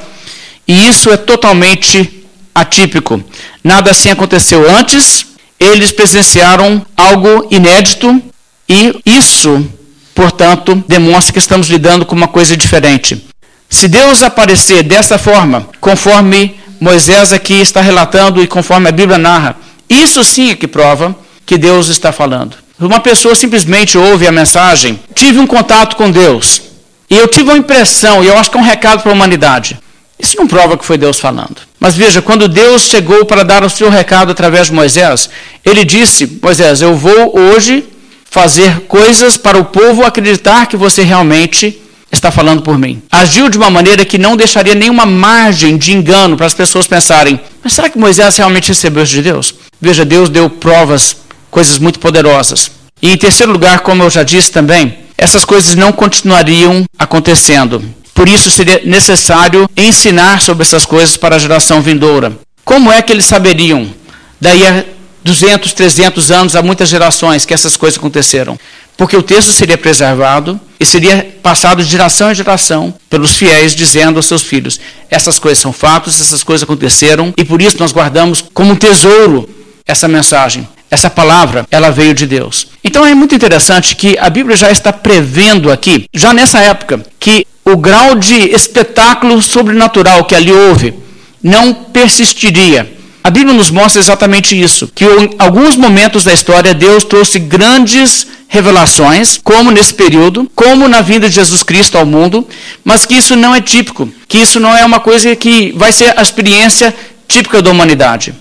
[0.67, 2.25] e isso é totalmente
[2.55, 3.23] atípico.
[3.63, 5.27] Nada assim aconteceu antes,
[5.59, 8.23] eles presenciaram algo inédito,
[8.69, 9.67] e isso,
[10.15, 13.25] portanto, demonstra que estamos lidando com uma coisa diferente.
[13.69, 19.57] Se Deus aparecer dessa forma, conforme Moisés aqui está relatando e conforme a Bíblia narra,
[19.89, 22.57] isso sim é que prova que Deus está falando.
[22.79, 26.63] Uma pessoa simplesmente ouve a mensagem, tive um contato com Deus,
[27.09, 29.79] e eu tive uma impressão, e eu acho que é um recado para a humanidade.
[30.25, 31.57] Isso não prova que foi Deus falando.
[31.79, 35.29] Mas veja, quando Deus chegou para dar o seu recado através de Moisés,
[35.63, 37.85] ele disse: Moisés, eu vou hoje
[38.31, 41.79] fazer coisas para o povo acreditar que você realmente
[42.11, 43.03] está falando por mim.
[43.13, 47.39] Agiu de uma maneira que não deixaria nenhuma margem de engano para as pessoas pensarem:
[47.63, 49.55] mas será que Moisés realmente recebeu isso de Deus?
[49.79, 51.15] Veja, Deus deu provas,
[51.51, 52.71] coisas muito poderosas.
[53.03, 57.85] E em terceiro lugar, como eu já disse também, essas coisas não continuariam acontecendo.
[58.25, 62.33] Por isso seria necessário ensinar sobre essas coisas para a geração vindoura.
[62.65, 63.93] Como é que eles saberiam?
[64.41, 64.83] Daí a
[65.23, 68.59] 200, 300 anos, há muitas gerações que essas coisas aconteceram.
[68.97, 74.17] Porque o texto seria preservado e seria passado de geração em geração pelos fiéis, dizendo
[74.17, 78.43] aos seus filhos: essas coisas são fatos, essas coisas aconteceram, e por isso nós guardamos
[78.55, 79.47] como um tesouro
[79.87, 80.67] essa mensagem.
[80.91, 82.69] Essa palavra, ela veio de Deus.
[82.83, 87.47] Então é muito interessante que a Bíblia já está prevendo aqui, já nessa época, que
[87.65, 90.95] o grau de espetáculo sobrenatural que ali houve
[91.43, 92.93] não persistiria.
[93.23, 98.27] A Bíblia nos mostra exatamente isso, que em alguns momentos da história Deus trouxe grandes
[98.49, 102.47] revelações, como nesse período, como na vinda de Jesus Cristo ao mundo,
[102.85, 106.13] mas que isso não é típico, que isso não é uma coisa que vai ser
[106.19, 106.95] a experiência
[107.27, 108.35] típica da humanidade.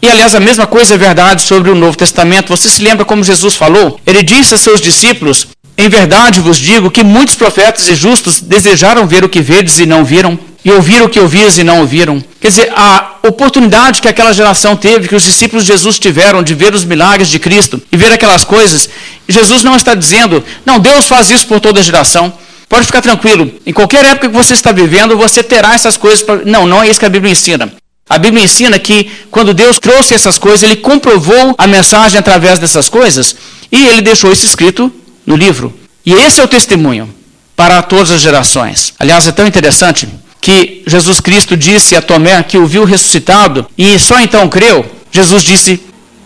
[0.00, 2.56] E aliás, a mesma coisa é verdade sobre o Novo Testamento.
[2.56, 4.00] Você se lembra como Jesus falou?
[4.06, 9.06] Ele disse a seus discípulos: Em verdade vos digo que muitos profetas e justos desejaram
[9.06, 12.22] ver o que vedes e não viram, e ouvir o que ouvis e não ouviram.
[12.40, 16.54] Quer dizer, a oportunidade que aquela geração teve, que os discípulos de Jesus tiveram de
[16.54, 18.88] ver os milagres de Cristo e ver aquelas coisas,
[19.28, 22.32] Jesus não está dizendo, não, Deus faz isso por toda a geração.
[22.68, 26.22] Pode ficar tranquilo, em qualquer época que você está vivendo, você terá essas coisas.
[26.22, 26.36] Pra...
[26.44, 27.72] Não, não é isso que a Bíblia ensina.
[28.08, 32.88] A Bíblia ensina que quando Deus trouxe essas coisas, ele comprovou a mensagem através dessas
[32.88, 33.36] coisas
[33.70, 34.90] e ele deixou isso escrito
[35.26, 35.74] no livro.
[36.06, 37.12] E esse é o testemunho
[37.54, 38.94] para todas as gerações.
[38.98, 40.08] Aliás, é tão interessante
[40.40, 44.86] que Jesus Cristo disse a Tomé que o viu ressuscitado e só então creu.
[45.12, 45.80] Jesus disse: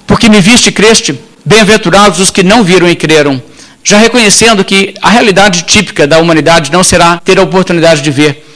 [0.07, 3.43] Porque me viste e creste, bem-aventurados os que não viram e creram.
[3.83, 8.47] Já reconhecendo que a realidade típica da humanidade não será ter a oportunidade de ver.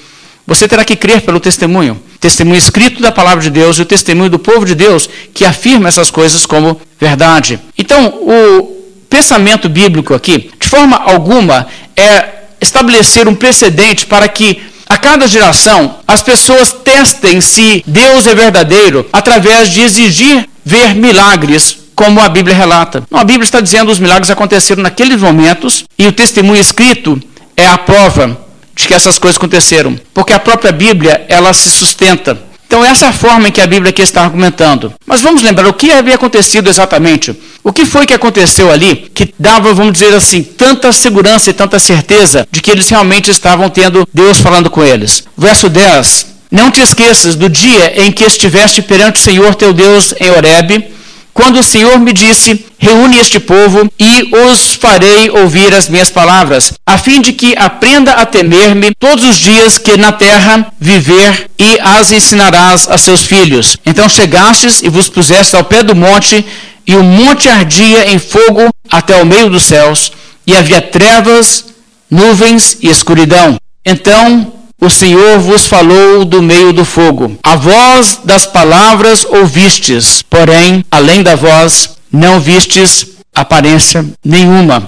[0.47, 4.29] Você terá que crer pelo testemunho testemunho escrito da palavra de Deus e o testemunho
[4.29, 7.61] do povo de Deus que afirma essas coisas como verdade.
[7.79, 8.77] Então, o
[9.09, 12.25] pensamento bíblico aqui, de forma alguma, é
[12.61, 19.07] estabelecer um precedente para que a cada geração as pessoas testem se Deus é verdadeiro
[19.13, 23.05] através de exigir ver milagres como a Bíblia relata.
[23.11, 27.21] Não, a Bíblia está dizendo que os milagres aconteceram naqueles momentos e o testemunho escrito
[27.57, 28.46] é a prova
[28.77, 32.39] de que essas coisas aconteceram, porque a própria Bíblia ela se sustenta.
[32.67, 34.93] Então essa é a forma em que a Bíblia aqui está argumentando.
[35.07, 37.35] Mas vamos lembrar o que havia acontecido exatamente.
[37.65, 41.79] O que foi que aconteceu ali que dava, vamos dizer assim, tanta segurança e tanta
[41.79, 45.25] certeza de que eles realmente estavam tendo Deus falando com eles.
[45.39, 46.37] Verso 10.
[46.51, 50.96] Não te esqueças do dia em que estiveste perante o Senhor teu Deus em Horebe,
[51.37, 56.73] quando o Senhor me disse: Reúne este povo e os farei ouvir as minhas palavras,
[56.87, 61.79] a fim de que aprenda a temer-me todos os dias que na terra viver, e
[61.81, 63.77] as ensinarás a seus filhos.
[63.85, 66.43] Então chegastes e vos pusestes ao pé do monte,
[66.87, 70.11] e o monte ardia em fogo até o meio dos céus,
[70.47, 71.67] e havia trevas,
[72.11, 73.59] nuvens e escuridão.
[73.85, 77.39] Então o Senhor vos falou do meio do fogo.
[77.43, 84.87] A voz das palavras ouvistes, porém, além da voz, não vistes aparência nenhuma.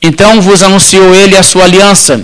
[0.00, 2.22] Então vos anunciou ele a sua aliança,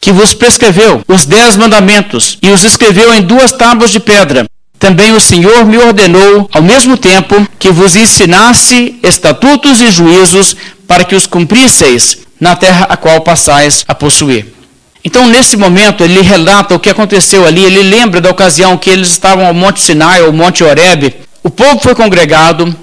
[0.00, 4.46] que vos prescreveu os dez mandamentos e os escreveu em duas tábuas de pedra.
[4.78, 10.54] Também o Senhor me ordenou, ao mesmo tempo, que vos ensinasse estatutos e juízos
[10.86, 14.55] para que os cumprisseis na terra a qual passais a possuir.
[15.06, 19.10] Então, nesse momento, ele relata o que aconteceu ali, ele lembra da ocasião que eles
[19.10, 21.14] estavam ao Monte Sinai, ou Monte Horebe.
[21.44, 22.74] O povo foi congregado,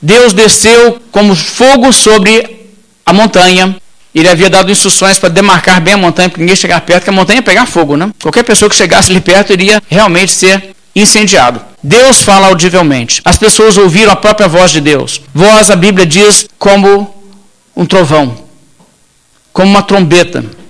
[0.00, 2.68] Deus desceu como fogo sobre
[3.04, 3.74] a montanha.
[4.14, 7.12] Ele havia dado instruções para demarcar bem a montanha, para ninguém chegar perto, porque a
[7.12, 8.12] montanha ia pegar fogo, né?
[8.22, 11.60] Qualquer pessoa que chegasse ali perto iria realmente ser incendiado.
[11.82, 13.20] Deus fala audivelmente.
[13.24, 15.20] As pessoas ouviram a própria voz de Deus.
[15.34, 17.12] Voz, a Bíblia diz, como
[17.74, 18.38] um trovão,
[19.52, 20.61] como uma trombeta.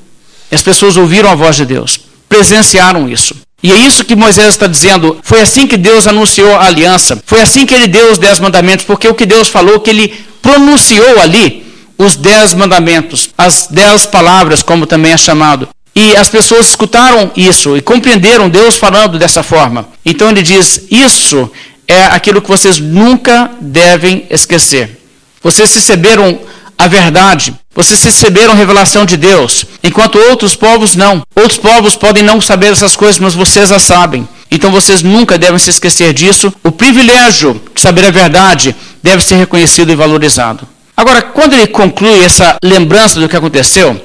[0.53, 3.35] As pessoas ouviram a voz de Deus, presenciaram isso.
[3.63, 5.19] E é isso que Moisés está dizendo.
[5.23, 7.23] Foi assim que Deus anunciou a aliança.
[7.25, 10.13] Foi assim que ele deu os dez mandamentos, porque o que Deus falou, que ele
[10.43, 11.65] pronunciou ali
[11.97, 15.69] os dez mandamentos, as dez palavras, como também é chamado.
[15.95, 19.89] E as pessoas escutaram isso e compreenderam Deus falando dessa forma.
[20.05, 21.51] Então ele diz: Isso
[21.87, 24.99] é aquilo que vocês nunca devem esquecer.
[25.43, 26.41] Vocês receberam
[26.79, 27.55] a verdade.
[27.75, 31.23] Vocês receberam revelação de Deus, enquanto outros povos não.
[31.35, 34.29] Outros povos podem não saber essas coisas, mas vocês as sabem.
[34.51, 36.53] Então vocês nunca devem se esquecer disso.
[36.63, 40.69] O privilégio de saber a verdade deve ser reconhecido e valorizado.
[40.95, 43.99] Agora, quando ele conclui essa lembrança do que aconteceu,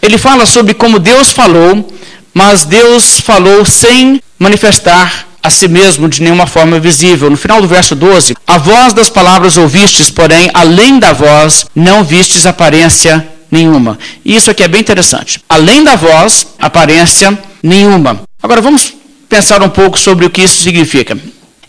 [0.00, 1.94] ele fala sobre como Deus falou,
[2.32, 7.30] mas Deus falou sem manifestar a si mesmo de nenhuma forma visível.
[7.30, 12.04] No final do verso 12, a voz das palavras ouvistes, porém, além da voz, não
[12.04, 13.98] vistes aparência nenhuma.
[14.24, 15.40] E isso aqui é bem interessante.
[15.48, 18.20] Além da voz, aparência nenhuma.
[18.42, 18.92] Agora vamos
[19.28, 21.16] pensar um pouco sobre o que isso significa.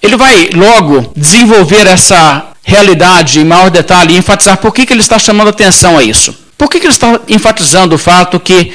[0.01, 5.01] Ele vai logo desenvolver essa realidade em maior detalhe e enfatizar por que, que ele
[5.01, 6.35] está chamando atenção a isso.
[6.57, 8.71] Por que, que ele está enfatizando o fato que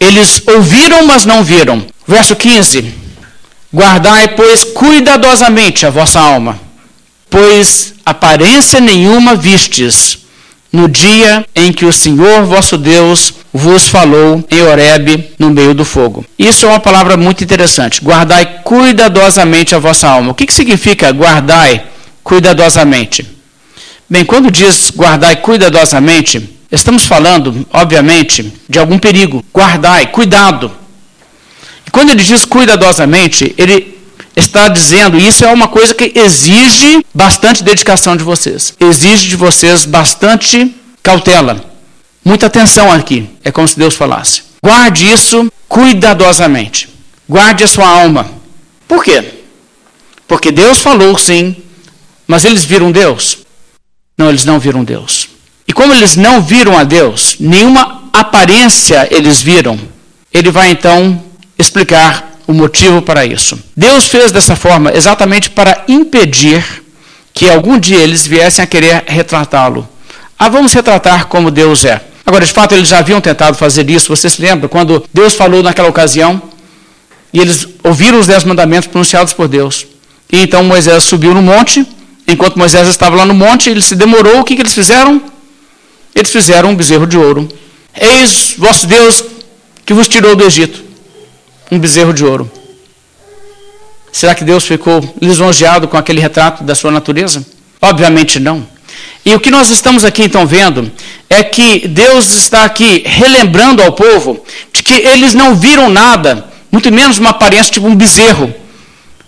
[0.00, 1.84] eles ouviram, mas não viram?
[2.06, 2.94] Verso 15:
[3.72, 6.58] Guardai, pois, cuidadosamente a vossa alma,
[7.28, 10.18] pois aparência nenhuma vistes
[10.72, 15.84] no dia em que o Senhor vosso Deus vos falou em Horebe no meio do
[15.84, 16.24] fogo.
[16.38, 18.02] Isso é uma palavra muito interessante.
[18.02, 20.32] Guardai cuidadosamente a vossa alma.
[20.32, 21.84] O que, que significa guardai
[22.22, 23.26] cuidadosamente?
[24.08, 29.44] Bem, quando diz guardai cuidadosamente, estamos falando, obviamente, de algum perigo.
[29.52, 30.70] Guardai, cuidado.
[31.88, 33.98] E quando ele diz cuidadosamente, ele
[34.36, 38.74] está dizendo isso é uma coisa que exige bastante dedicação de vocês.
[38.78, 41.64] Exige de vocês bastante cautela.
[42.22, 43.26] Muita atenção aqui.
[43.42, 44.42] É como se Deus falasse.
[44.62, 46.90] Guarde isso cuidadosamente.
[47.26, 48.30] Guarde a sua alma.
[48.86, 49.24] Por quê?
[50.26, 51.56] Porque Deus falou sim,
[52.26, 53.38] mas eles viram Deus?
[54.18, 55.26] Não, eles não viram Deus.
[55.66, 59.80] E como eles não viram a Deus, nenhuma aparência eles viram,
[60.34, 61.27] ele vai então
[61.58, 63.58] explicar o motivo para isso.
[63.76, 66.64] Deus fez dessa forma exatamente para impedir
[67.34, 69.86] que algum dia eles viessem a querer retratá-lo.
[70.38, 72.00] Ah, vamos retratar como Deus é.
[72.24, 74.14] Agora, de fato, eles já haviam tentado fazer isso.
[74.14, 76.40] Você se lembra quando Deus falou naquela ocasião
[77.32, 79.86] e eles ouviram os dez mandamentos pronunciados por Deus.
[80.32, 81.86] E então Moisés subiu no monte.
[82.26, 84.40] Enquanto Moisés estava lá no monte, ele se demorou.
[84.40, 85.20] O que, que eles fizeram?
[86.14, 87.48] Eles fizeram um bezerro de ouro.
[87.98, 89.22] Eis vosso Deus
[89.84, 90.87] que vos tirou do Egito
[91.70, 92.50] um bezerro de ouro.
[94.12, 97.44] Será que Deus ficou lisonjeado com aquele retrato da sua natureza?
[97.80, 98.66] Obviamente não.
[99.24, 100.90] E o que nós estamos aqui então vendo
[101.28, 106.90] é que Deus está aqui relembrando ao povo de que eles não viram nada, muito
[106.90, 108.52] menos uma aparência tipo um bezerro,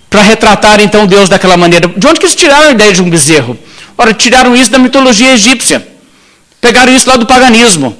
[0.09, 1.89] para retratar então Deus daquela maneira.
[1.89, 3.57] De onde que eles tiraram a ideia de um bezerro?
[3.97, 5.87] Ora, tiraram isso da mitologia egípcia.
[6.61, 7.97] Pegaram isso lá do paganismo.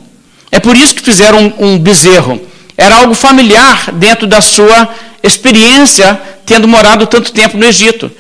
[0.51, 2.41] É por isso que fizeram um, um bezerro
[2.81, 4.89] era algo familiar dentro da sua
[5.23, 8.11] experiência, tendo morado tanto tempo no Egito.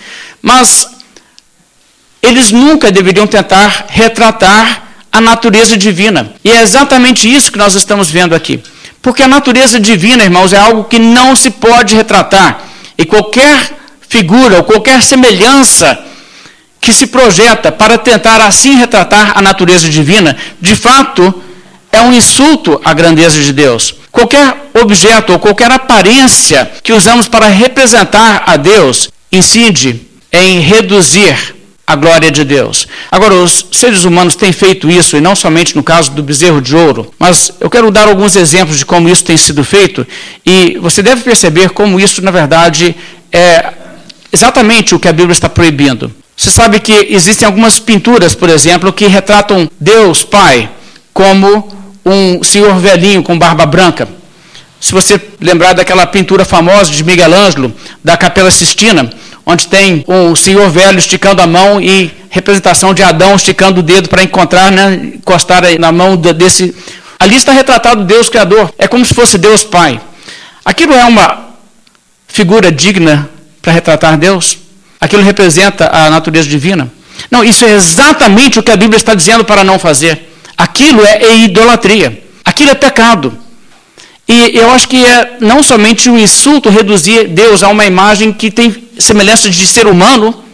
[0.42, 0.86] Mas
[2.20, 6.34] eles nunca deveriam tentar retratar a natureza divina.
[6.44, 8.62] E é exatamente isso que nós estamos vendo aqui.
[9.00, 12.60] Porque a natureza divina, irmãos, é algo que não se pode retratar.
[12.98, 13.56] E qualquer
[14.10, 15.98] figura ou qualquer semelhança
[16.78, 21.42] que se projeta para tentar assim retratar a natureza divina, de fato,
[21.92, 23.94] é um insulto à grandeza de Deus.
[24.10, 30.00] Qualquer objeto ou qualquer aparência que usamos para representar a Deus incide
[30.32, 31.54] em reduzir
[31.86, 32.86] a glória de Deus.
[33.10, 36.76] Agora, os seres humanos têm feito isso, e não somente no caso do bezerro de
[36.76, 40.06] ouro, mas eu quero dar alguns exemplos de como isso tem sido feito,
[40.46, 42.94] e você deve perceber como isso, na verdade,
[43.32, 43.72] é
[44.32, 46.12] exatamente o que a Bíblia está proibindo.
[46.36, 50.70] Você sabe que existem algumas pinturas, por exemplo, que retratam Deus Pai
[51.12, 54.08] como um senhor velhinho com barba branca.
[54.80, 59.10] Se você lembrar daquela pintura famosa de Miguel Ângelo, da Capela Sistina,
[59.44, 64.08] onde tem um senhor velho esticando a mão e representação de Adão esticando o dedo
[64.08, 66.74] para encontrar, né, encostar na mão desse.
[67.18, 68.72] Ali está retratado Deus Criador.
[68.78, 70.00] É como se fosse Deus Pai.
[70.64, 71.50] Aquilo é uma
[72.26, 73.28] figura digna
[73.60, 74.58] para retratar Deus?
[75.00, 76.90] Aquilo representa a natureza divina?
[77.30, 80.29] Não, isso é exatamente o que a Bíblia está dizendo para não fazer.
[80.60, 82.22] Aquilo é, idolatria.
[82.44, 83.32] Aquilo é pecado.
[84.28, 88.50] E eu acho que é não somente um insulto reduzir Deus a uma imagem que
[88.50, 90.44] tem semelhança de ser humano,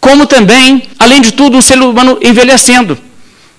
[0.00, 2.96] como também, além de tudo, um ser humano envelhecendo,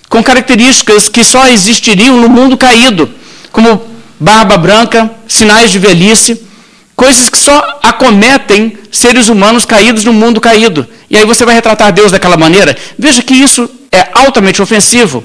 [0.10, 3.08] com características que só existiriam no mundo caído,
[3.52, 3.86] como
[4.19, 6.41] barba branca, sinais de velhice,
[6.95, 10.88] coisas que só acometem seres humanos caídos no mundo caído.
[11.08, 12.76] E aí você vai retratar Deus daquela maneira.
[12.97, 15.23] Veja que isso é altamente ofensivo.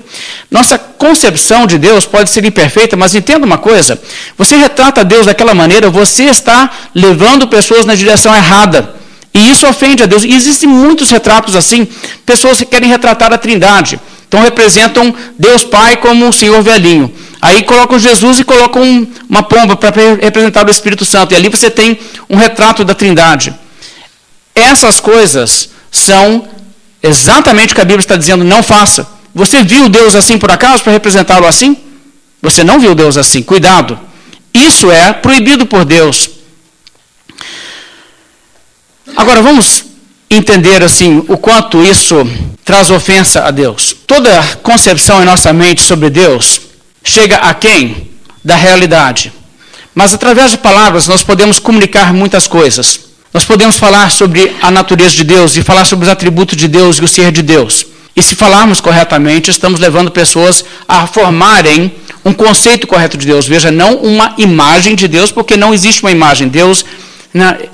[0.50, 4.00] Nossa concepção de Deus pode ser imperfeita, mas entenda uma coisa:
[4.36, 8.96] você retrata Deus daquela maneira, você está levando pessoas na direção errada.
[9.32, 10.24] E isso ofende a Deus.
[10.24, 11.86] E existem muitos retratos assim,
[12.24, 14.00] pessoas que querem retratar a Trindade.
[14.26, 17.12] Então representam Deus Pai como um senhor velhinho.
[17.40, 21.32] Aí colocam Jesus e colocam uma pomba para representar o Espírito Santo.
[21.32, 23.54] E ali você tem um retrato da Trindade.
[24.54, 26.48] Essas coisas são
[27.06, 29.06] exatamente o que a Bíblia está dizendo, não faça.
[29.34, 31.76] Você viu Deus assim por acaso para representá-lo assim?
[32.42, 33.98] Você não viu Deus assim, cuidado.
[34.52, 36.30] Isso é proibido por Deus.
[39.16, 39.84] Agora vamos
[40.30, 42.16] entender assim o quanto isso
[42.64, 43.94] traz ofensa a Deus.
[44.06, 46.60] Toda concepção em nossa mente sobre Deus
[47.04, 48.10] chega a quem?
[48.44, 49.32] Da realidade.
[49.94, 53.05] Mas através de palavras nós podemos comunicar muitas coisas.
[53.36, 56.96] Nós podemos falar sobre a natureza de Deus e falar sobre os atributos de Deus
[56.96, 57.84] e o ser de Deus.
[58.16, 61.92] E se falarmos corretamente, estamos levando pessoas a formarem
[62.24, 63.46] um conceito correto de Deus.
[63.46, 66.48] Veja, não uma imagem de Deus, porque não existe uma imagem.
[66.48, 66.82] Deus,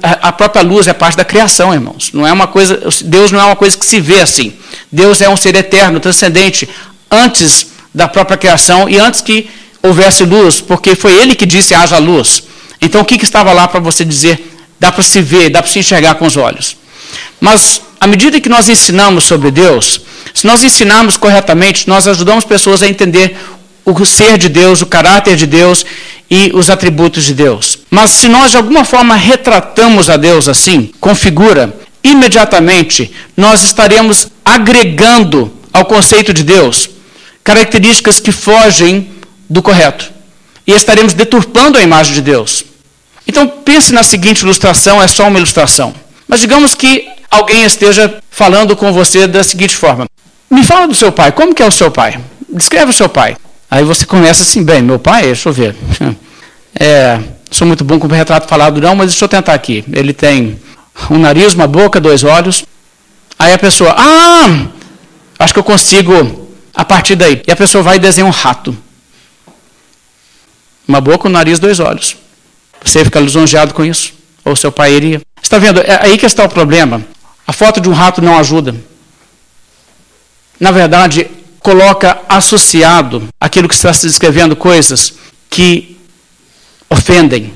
[0.02, 2.10] a própria luz é parte da criação, irmãos.
[2.12, 4.54] Não é uma coisa, Deus não é uma coisa que se vê assim.
[4.90, 6.68] Deus é um ser eterno, transcendente,
[7.08, 9.48] antes da própria criação e antes que
[9.80, 12.42] houvesse luz, porque foi Ele que disse haja luz.
[12.80, 14.48] Então o que, que estava lá para você dizer?
[14.82, 16.76] Dá para se ver, dá para se enxergar com os olhos.
[17.40, 20.00] Mas à medida que nós ensinamos sobre Deus,
[20.34, 23.38] se nós ensinarmos corretamente, nós ajudamos pessoas a entender
[23.84, 25.86] o ser de Deus, o caráter de Deus
[26.28, 27.78] e os atributos de Deus.
[27.88, 31.72] Mas se nós de alguma forma retratamos a Deus assim, com figura,
[32.02, 36.90] imediatamente nós estaremos agregando ao conceito de Deus
[37.44, 39.12] características que fogem
[39.48, 40.10] do correto.
[40.66, 42.71] E estaremos deturpando a imagem de Deus.
[43.32, 45.94] Então pense na seguinte ilustração, é só uma ilustração.
[46.28, 50.04] Mas digamos que alguém esteja falando com você da seguinte forma:
[50.50, 52.20] Me fala do seu pai, como que é o seu pai?
[52.46, 53.34] Descreve o seu pai.
[53.70, 55.74] Aí você começa assim, bem, meu pai, deixa eu ver.
[56.74, 57.20] É,
[57.50, 59.84] sou muito bom com o retrato falado, não, mas deixa eu tentar aqui.
[59.92, 60.58] Ele tem
[61.10, 62.64] um nariz, uma boca, dois olhos.
[63.38, 64.68] Aí a pessoa, ah,
[65.38, 67.42] acho que eu consigo a partir daí.
[67.46, 68.74] E a pessoa vai e desenha um rato.
[70.88, 72.16] Uma boca, um nariz, dois olhos.
[72.84, 74.12] Você fica lisonjeado com isso?
[74.44, 75.20] Ou seu pai iria?
[75.42, 75.80] Está vendo?
[75.80, 77.04] É aí que está o problema.
[77.46, 78.74] A foto de um rato não ajuda.
[80.58, 81.28] Na verdade,
[81.60, 85.14] coloca associado aquilo que está se descrevendo coisas
[85.48, 85.96] que
[86.88, 87.52] ofendem,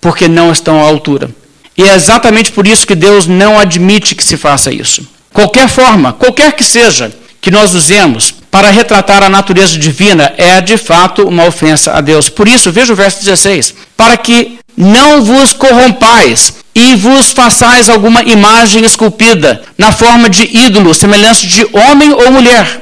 [0.00, 1.30] porque não estão à altura.
[1.76, 5.06] E é exatamente por isso que Deus não admite que se faça isso.
[5.32, 10.76] Qualquer forma, qualquer que seja, que nós usemos para retratar a natureza divina é de
[10.76, 12.28] fato uma ofensa a Deus.
[12.28, 18.22] Por isso, veja o verso 16: para que não vos corrompais e vos façais alguma
[18.22, 22.80] imagem esculpida na forma de ídolo, semelhante de homem ou mulher.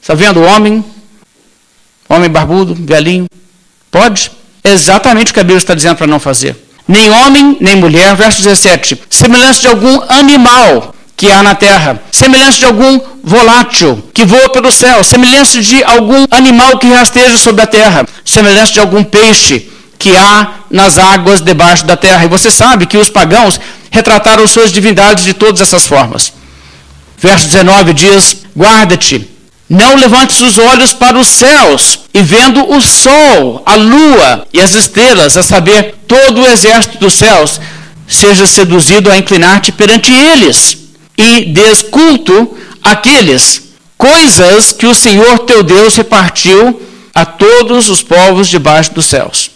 [0.00, 0.42] Está vendo?
[0.42, 0.84] Homem,
[2.08, 3.26] homem barbudo, velhinho.
[3.92, 4.32] Pode?
[4.64, 6.56] Exatamente o que a Bíblia está dizendo para não fazer.
[6.88, 8.16] Nem homem, nem mulher.
[8.16, 9.00] Verso 17.
[9.08, 14.72] Semelhante de algum animal que há na terra, semelhante de algum volátil que voa pelo
[14.72, 20.16] céu, semelhante de algum animal que rasteja sobre a terra, semelhante de algum peixe que
[20.16, 22.24] há nas águas debaixo da terra.
[22.24, 23.60] E você sabe que os pagãos
[23.90, 26.32] retrataram suas divindades de todas essas formas.
[27.18, 29.30] Verso 19 diz: Guarda-te,
[29.68, 34.74] não levantes os olhos para os céus, e vendo o sol, a lua e as
[34.74, 37.60] estrelas, a saber, todo o exército dos céus,
[38.08, 40.76] seja seduzido a inclinar-te perante eles,
[41.22, 46.82] e desculto aqueles coisas que o Senhor teu Deus repartiu
[47.14, 49.50] a todos os povos debaixo dos céus.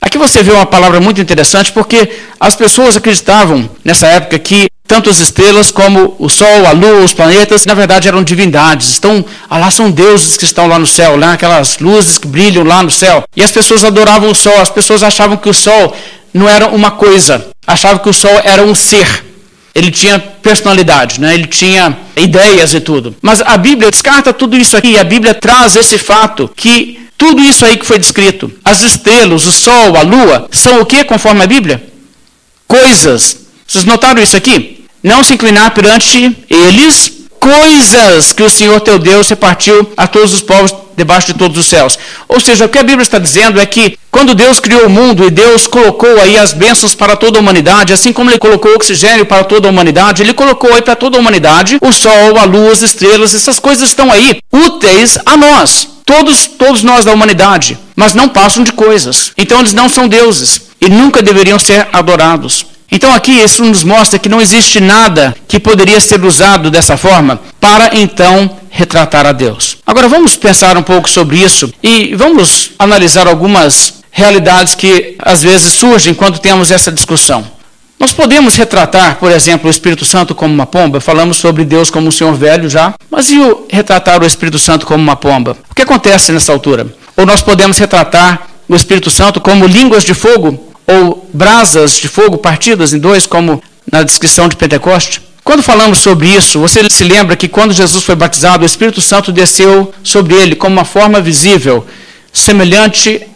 [0.00, 5.08] Aqui você vê uma palavra muito interessante, porque as pessoas acreditavam nessa época que tanto
[5.08, 8.90] as estrelas como o Sol, a Lua, os planetas, na verdade eram divindades.
[8.90, 12.82] Estão, lá são deuses que estão lá no céu, lá aquelas luzes que brilham lá
[12.82, 13.22] no céu.
[13.36, 15.94] E as pessoas adoravam o Sol, as pessoas achavam que o Sol
[16.34, 19.29] não era uma coisa, achavam que o Sol era um ser.
[19.74, 21.34] Ele tinha personalidade, né?
[21.34, 23.14] ele tinha ideias e tudo.
[23.22, 24.98] Mas a Bíblia descarta tudo isso aqui.
[24.98, 29.52] A Bíblia traz esse fato que tudo isso aí que foi descrito, as estrelas, o
[29.52, 31.86] sol, a lua, são o que conforme a Bíblia?
[32.66, 33.46] Coisas.
[33.66, 34.84] Vocês notaram isso aqui?
[35.02, 40.42] Não se inclinar perante eles, coisas que o Senhor teu Deus repartiu a todos os
[40.42, 41.98] povos debaixo de todos os céus.
[42.28, 45.24] Ou seja, o que a Bíblia está dizendo é que quando Deus criou o mundo
[45.24, 49.24] e Deus colocou aí as bênçãos para toda a humanidade, assim como ele colocou oxigênio
[49.24, 52.72] para toda a humanidade, ele colocou aí para toda a humanidade o sol, a lua,
[52.72, 55.88] as estrelas, essas coisas estão aí úteis a nós.
[56.04, 59.32] Todos, todos nós da humanidade, mas não passam de coisas.
[59.38, 62.66] Então eles não são deuses e nunca deveriam ser adorados.
[62.90, 67.40] Então aqui isso nos mostra que não existe nada que poderia ser usado dessa forma
[67.60, 69.78] para então retratar a Deus.
[69.86, 75.72] Agora vamos pensar um pouco sobre isso e vamos analisar algumas realidades que às vezes
[75.72, 77.44] surgem quando temos essa discussão.
[77.98, 82.08] Nós podemos retratar, por exemplo, o Espírito Santo como uma pomba, falamos sobre Deus como
[82.08, 85.54] um senhor velho já, mas e o retratar o Espírito Santo como uma pomba?
[85.70, 86.86] O que acontece nessa altura?
[87.14, 92.38] Ou nós podemos retratar o Espírito Santo como línguas de fogo, ou brasas de fogo
[92.38, 95.22] partidas em dois, como na descrição de Pentecoste?
[95.42, 99.32] Quando falamos sobre isso, você se lembra que quando Jesus foi batizado, o Espírito Santo
[99.32, 101.86] desceu sobre ele como uma forma visível,
[102.32, 103.26] semelhante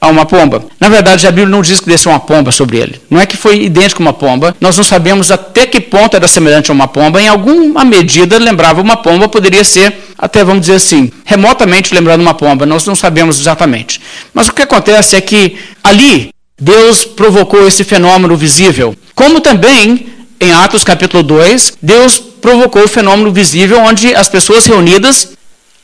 [0.00, 0.66] a uma pomba.
[0.78, 3.00] Na verdade, a Bíblia não diz que desceu uma pomba sobre ele.
[3.08, 4.54] Não é que foi idêntico a uma pomba.
[4.60, 7.22] Nós não sabemos até que ponto era semelhante a uma pomba.
[7.22, 12.34] Em alguma medida lembrava uma pomba, poderia ser, até vamos dizer assim, remotamente lembrando uma
[12.34, 12.66] pomba.
[12.66, 13.98] Nós não sabemos exatamente.
[14.34, 18.96] Mas o que acontece é que ali Deus provocou esse fenômeno visível.
[19.14, 20.06] Como também,
[20.40, 25.30] em Atos capítulo 2, Deus provocou o fenômeno visível onde as pessoas reunidas,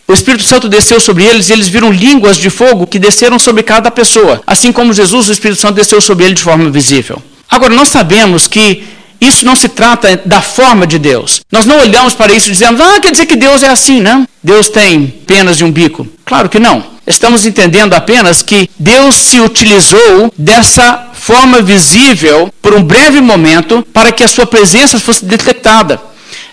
[0.06, 3.62] o Espírito Santo desceu sobre eles e eles viram línguas de fogo que desceram sobre
[3.62, 4.42] cada pessoa.
[4.46, 7.22] Assim como Jesus, o Espírito Santo desceu sobre ele de forma visível.
[7.48, 8.84] Agora, nós sabemos que
[9.20, 11.40] isso não se trata da forma de Deus.
[11.50, 14.26] Nós não olhamos para isso e dizemos, ah, quer dizer que Deus é assim, não?
[14.42, 16.06] Deus tem penas de um bico.
[16.24, 16.84] Claro que não.
[17.06, 24.12] Estamos entendendo apenas que Deus se utilizou dessa forma visível por um breve momento para
[24.12, 26.00] que a sua presença fosse detectada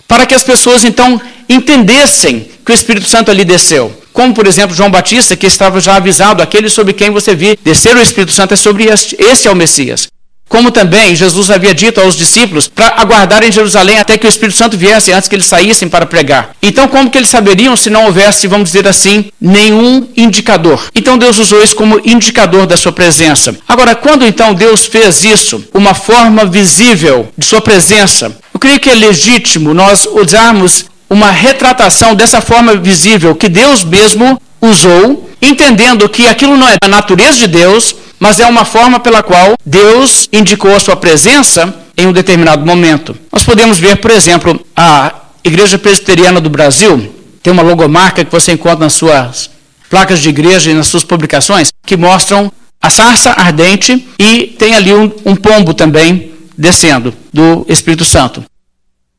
[0.08, 3.94] para que as pessoas então entendessem que o Espírito Santo ali desceu.
[4.14, 7.96] Como, por exemplo, João Batista, que estava já avisado, aquele sobre quem você vir descer
[7.96, 10.08] o Espírito Santo é sobre este, este é o Messias.
[10.48, 14.58] Como também Jesus havia dito aos discípulos para aguardarem em Jerusalém até que o Espírito
[14.58, 16.52] Santo viesse antes que eles saíssem para pregar.
[16.62, 20.88] Então, como que eles saberiam se não houvesse, vamos dizer assim, nenhum indicador?
[20.96, 23.56] Então, Deus usou isso como indicador da sua presença.
[23.68, 28.90] Agora, quando então Deus fez isso, uma forma visível de sua presença, eu creio que
[28.90, 36.28] é legítimo nós usarmos uma retratação dessa forma visível que Deus mesmo usou, entendendo que
[36.28, 40.76] aquilo não é a natureza de Deus, mas é uma forma pela qual Deus indicou
[40.76, 43.18] a sua presença em um determinado momento.
[43.32, 45.14] Nós podemos ver, por exemplo, a
[45.44, 49.50] Igreja Presbiteriana do Brasil tem uma logomarca que você encontra nas suas
[49.90, 52.52] placas de igreja e nas suas publicações que mostram
[52.82, 58.44] a sarça ardente e tem ali um, um pombo também descendo do Espírito Santo.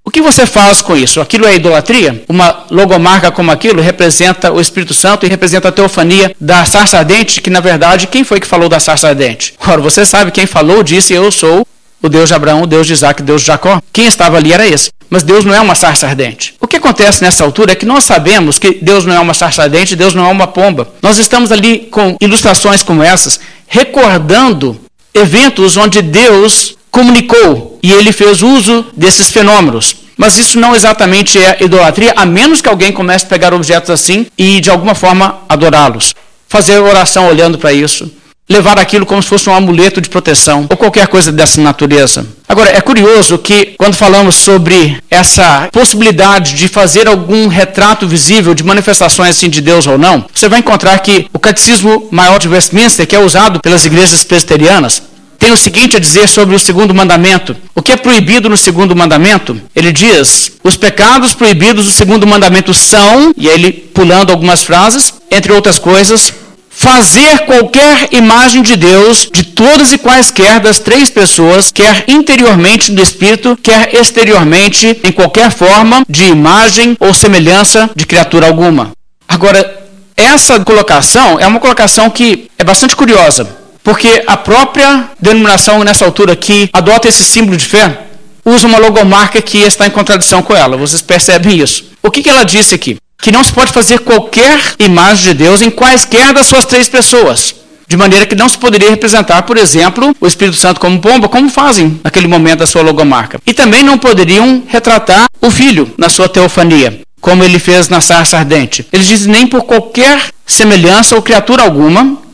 [0.08, 1.20] O que você faz com isso?
[1.20, 2.24] Aquilo é idolatria?
[2.30, 7.42] Uma logomarca como aquilo representa o Espírito Santo e representa a teofania da sarça ardente,
[7.42, 9.52] que na verdade, quem foi que falou da sarça ardente?
[9.60, 11.66] Ora, você sabe quem falou, disse: Eu sou
[12.02, 13.82] o Deus de Abraão, o Deus de Isaac, o Deus de Jacó.
[13.92, 14.90] Quem estava ali era esse.
[15.10, 16.54] Mas Deus não é uma sarça ardente.
[16.58, 19.64] O que acontece nessa altura é que nós sabemos que Deus não é uma sarça
[19.64, 20.88] ardente, Deus não é uma pomba.
[21.02, 24.80] Nós estamos ali com ilustrações como essas, recordando
[25.12, 29.94] eventos onde Deus comunicou e ele fez uso desses fenômenos.
[30.16, 34.26] Mas isso não exatamente é idolatria, a menos que alguém comece a pegar objetos assim
[34.36, 36.12] e de alguma forma adorá-los.
[36.48, 38.10] Fazer oração olhando para isso.
[38.48, 42.26] Levar aquilo como se fosse um amuleto de proteção, ou qualquer coisa dessa natureza.
[42.48, 48.64] Agora, é curioso que, quando falamos sobre essa possibilidade de fazer algum retrato visível de
[48.64, 53.06] manifestações assim de Deus ou não, você vai encontrar que o Catecismo Maior de Westminster,
[53.06, 55.02] que é usado pelas igrejas presbiterianas,
[55.38, 57.56] tem o seguinte a dizer sobre o segundo mandamento.
[57.74, 59.60] O que é proibido no segundo mandamento?
[59.74, 65.14] Ele diz: os pecados proibidos do segundo mandamento são, e aí ele pulando algumas frases,
[65.30, 66.32] entre outras coisas,
[66.68, 73.02] fazer qualquer imagem de Deus de todas e quaisquer das três pessoas, quer interiormente no
[73.02, 78.92] espírito, quer exteriormente, em qualquer forma de imagem ou semelhança de criatura alguma.
[79.26, 83.57] Agora, essa colocação é uma colocação que é bastante curiosa.
[83.88, 88.02] Porque a própria denominação, nessa altura, que adota esse símbolo de fé,
[88.44, 90.76] usa uma logomarca que está em contradição com ela.
[90.76, 91.86] Vocês percebem isso?
[92.02, 92.98] O que, que ela disse aqui?
[93.22, 97.54] Que não se pode fazer qualquer imagem de Deus em quaisquer das suas três pessoas.
[97.88, 101.48] De maneira que não se poderia representar, por exemplo, o Espírito Santo como pomba, como
[101.48, 103.40] fazem naquele momento da sua logomarca.
[103.46, 108.36] E também não poderiam retratar o Filho na sua teofania, como ele fez na sarça
[108.36, 108.86] ardente.
[108.92, 112.27] Eles dizem nem por qualquer semelhança ou criatura alguma,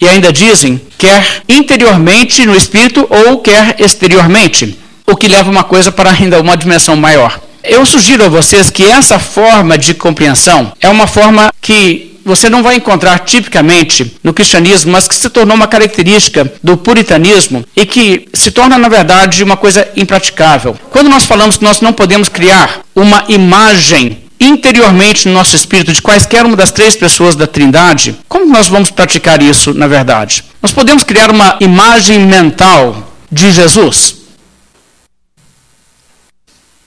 [0.00, 5.92] e ainda dizem, quer interiormente no espírito ou quer exteriormente, o que leva uma coisa
[5.92, 7.40] para ainda uma dimensão maior.
[7.62, 12.62] Eu sugiro a vocês que essa forma de compreensão é uma forma que você não
[12.62, 18.28] vai encontrar tipicamente no cristianismo, mas que se tornou uma característica do puritanismo e que
[18.32, 20.76] se torna, na verdade, uma coisa impraticável.
[20.90, 26.00] Quando nós falamos que nós não podemos criar uma imagem interiormente no nosso espírito de
[26.00, 30.44] quaisquer uma das três pessoas da Trindade, como nós vamos praticar isso na verdade?
[30.62, 34.16] Nós podemos criar uma imagem mental de Jesus?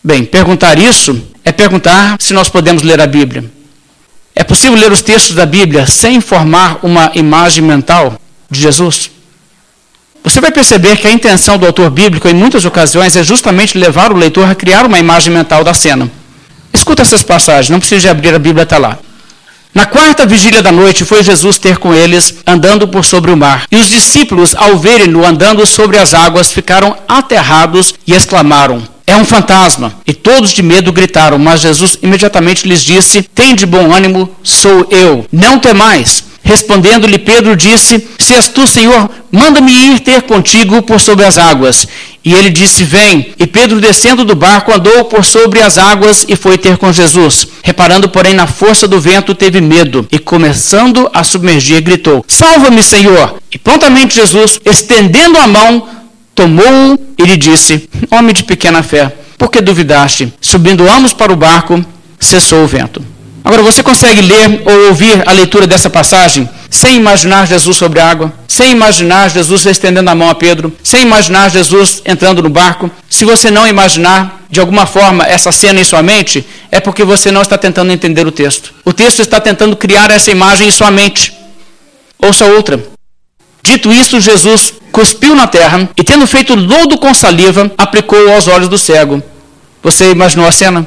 [0.03, 3.49] Bem, perguntar isso é perguntar se nós podemos ler a Bíblia.
[4.35, 9.11] É possível ler os textos da Bíblia sem formar uma imagem mental de Jesus?
[10.23, 14.11] Você vai perceber que a intenção do autor bíblico, em muitas ocasiões, é justamente levar
[14.11, 16.09] o leitor a criar uma imagem mental da cena.
[16.83, 18.97] Escuta essas passagens, não precisa abrir a Bíblia até lá.
[19.73, 23.63] Na quarta vigília da noite foi Jesus ter com eles, andando por sobre o mar.
[23.71, 29.23] E os discípulos, ao verem-no andando sobre as águas, ficaram aterrados e exclamaram: É um
[29.23, 29.93] fantasma!
[30.05, 34.85] E todos de medo gritaram, mas Jesus imediatamente lhes disse: Tem de bom ânimo, sou
[34.91, 36.22] eu, não temais.
[36.43, 41.87] Respondendo-lhe Pedro disse: Se és tu, Senhor, manda-me ir ter contigo por sobre as águas.
[42.23, 43.33] E ele disse: Vem.
[43.39, 47.47] E Pedro, descendo do barco, andou por sobre as águas e foi ter com Jesus.
[47.63, 53.37] Reparando, porém, na força do vento, teve medo e, começando a submergir, gritou: Salva-me, Senhor!
[53.49, 55.87] E prontamente Jesus, estendendo a mão,
[56.35, 60.33] tomou-o e lhe disse: Homem de pequena fé, por que duvidaste?
[60.41, 61.83] Subindo ambos para o barco,
[62.19, 63.12] cessou o vento.
[63.43, 68.09] Agora, você consegue ler ou ouvir a leitura dessa passagem sem imaginar Jesus sobre a
[68.09, 72.89] água, sem imaginar Jesus estendendo a mão a Pedro, sem imaginar Jesus entrando no barco?
[73.09, 77.31] Se você não imaginar de alguma forma essa cena em sua mente, é porque você
[77.31, 78.73] não está tentando entender o texto.
[78.85, 81.33] O texto está tentando criar essa imagem em sua mente.
[82.21, 82.81] Ouça outra.
[83.61, 88.69] Dito isso, Jesus cuspiu na terra e, tendo feito lodo com saliva, aplicou aos olhos
[88.69, 89.21] do cego.
[89.81, 90.85] Você imaginou a cena?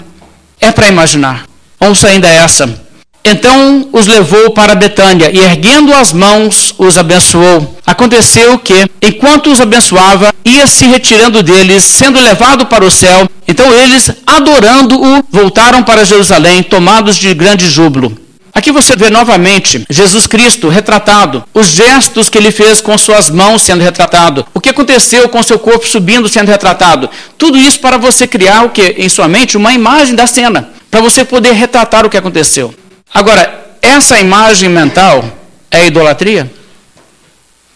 [0.60, 1.44] É para imaginar.
[1.80, 2.86] Ouça ainda essa.
[3.28, 7.76] Então os levou para Betânia e, erguendo as mãos, os abençoou.
[7.84, 13.28] Aconteceu que, enquanto os abençoava, ia se retirando deles, sendo levado para o céu.
[13.48, 18.16] Então eles, adorando-o, voltaram para Jerusalém, tomados de grande júbilo.
[18.54, 23.60] Aqui você vê novamente Jesus Cristo retratado, os gestos que ele fez com suas mãos
[23.60, 27.10] sendo retratado, o que aconteceu com seu corpo subindo sendo retratado.
[27.36, 31.02] Tudo isso para você criar o que em sua mente uma imagem da cena para
[31.02, 32.74] você poder retratar o que aconteceu.
[33.12, 35.30] Agora, essa imagem mental
[35.70, 36.50] é idolatria?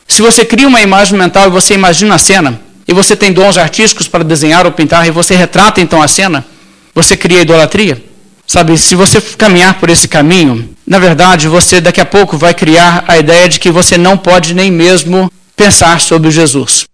[0.09, 2.59] Se você cria uma imagem mental e você imagina a cena,
[2.89, 6.47] e você tem dons artísticos para desenhar ou pintar, e você retrata então a cena,
[6.95, 8.03] você cria idolatria?
[8.47, 13.05] Sabe, se você caminhar por esse caminho, na verdade, você daqui a pouco vai criar
[13.07, 16.87] a ideia de que você não pode nem mesmo pensar sobre Jesus.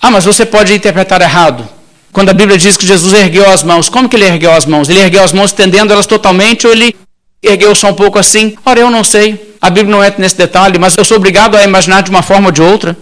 [0.00, 1.68] Ah, mas você pode interpretar errado.
[2.12, 4.88] Quando a Bíblia diz que Jesus ergueu as mãos, como que ele ergueu as mãos?
[4.88, 6.94] Ele ergueu as mãos estendendo elas totalmente ou ele
[7.42, 8.54] ergueu só um pouco assim?
[8.64, 9.56] Ora, eu não sei.
[9.60, 12.48] A Bíblia não entra nesse detalhe, mas eu sou obrigado a imaginar de uma forma
[12.48, 12.96] ou de outra.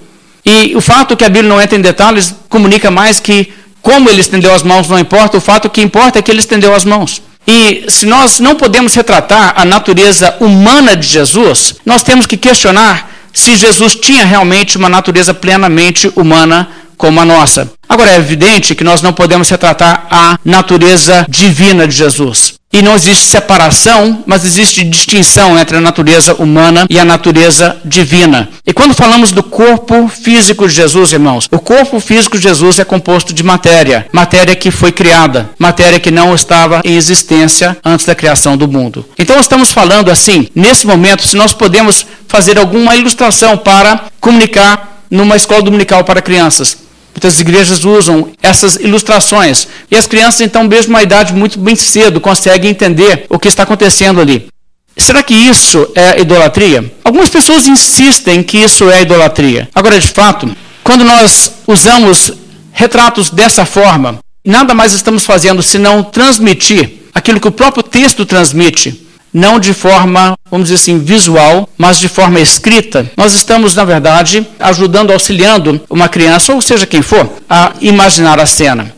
[0.44, 3.52] E o fato que a Bíblia não entra em detalhes comunica mais que
[3.82, 6.74] como ele estendeu as mãos não importa, o fato que importa é que ele estendeu
[6.74, 7.22] as mãos.
[7.46, 13.10] E se nós não podemos retratar a natureza humana de Jesus, nós temos que questionar
[13.32, 17.72] se Jesus tinha realmente uma natureza plenamente humana como a nossa.
[17.90, 22.54] Agora, é evidente que nós não podemos retratar a natureza divina de Jesus.
[22.72, 28.48] E não existe separação, mas existe distinção entre a natureza humana e a natureza divina.
[28.64, 32.84] E quando falamos do corpo físico de Jesus, irmãos, o corpo físico de Jesus é
[32.84, 38.14] composto de matéria, matéria que foi criada, matéria que não estava em existência antes da
[38.14, 39.04] criação do mundo.
[39.18, 45.34] Então estamos falando assim, nesse momento, se nós podemos fazer alguma ilustração para comunicar numa
[45.34, 46.88] escola dominical para crianças.
[47.14, 49.66] Muitas igrejas usam essas ilustrações.
[49.90, 53.64] E as crianças, então, mesmo uma idade muito bem cedo, conseguem entender o que está
[53.64, 54.48] acontecendo ali.
[54.96, 56.92] Será que isso é idolatria?
[57.04, 59.68] Algumas pessoas insistem que isso é idolatria.
[59.74, 62.32] Agora, de fato, quando nós usamos
[62.72, 69.09] retratos dessa forma, nada mais estamos fazendo senão transmitir aquilo que o próprio texto transmite
[69.32, 74.46] não de forma, vamos dizer assim, visual, mas de forma escrita, nós estamos, na verdade,
[74.58, 78.94] ajudando, auxiliando uma criança, ou seja quem for, a imaginar a cena.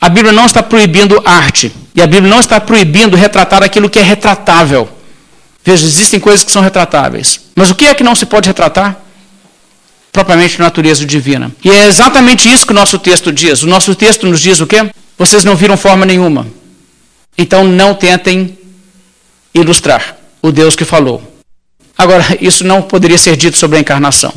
[0.00, 3.98] A Bíblia não está proibindo arte, e a Bíblia não está proibindo retratar aquilo que
[3.98, 4.88] é retratável.
[5.64, 7.40] Veja, existem coisas que são retratáveis.
[7.54, 9.00] Mas o que é que não se pode retratar?
[10.12, 11.50] Propriamente natureza divina.
[11.64, 13.62] E é exatamente isso que o nosso texto diz.
[13.62, 14.90] O nosso texto nos diz o quê?
[15.16, 16.46] Vocês não viram forma nenhuma.
[17.38, 18.58] Então não tentem
[19.54, 21.22] ilustrar o Deus que falou.
[21.96, 24.32] Agora, isso não poderia ser dito sobre a encarnação.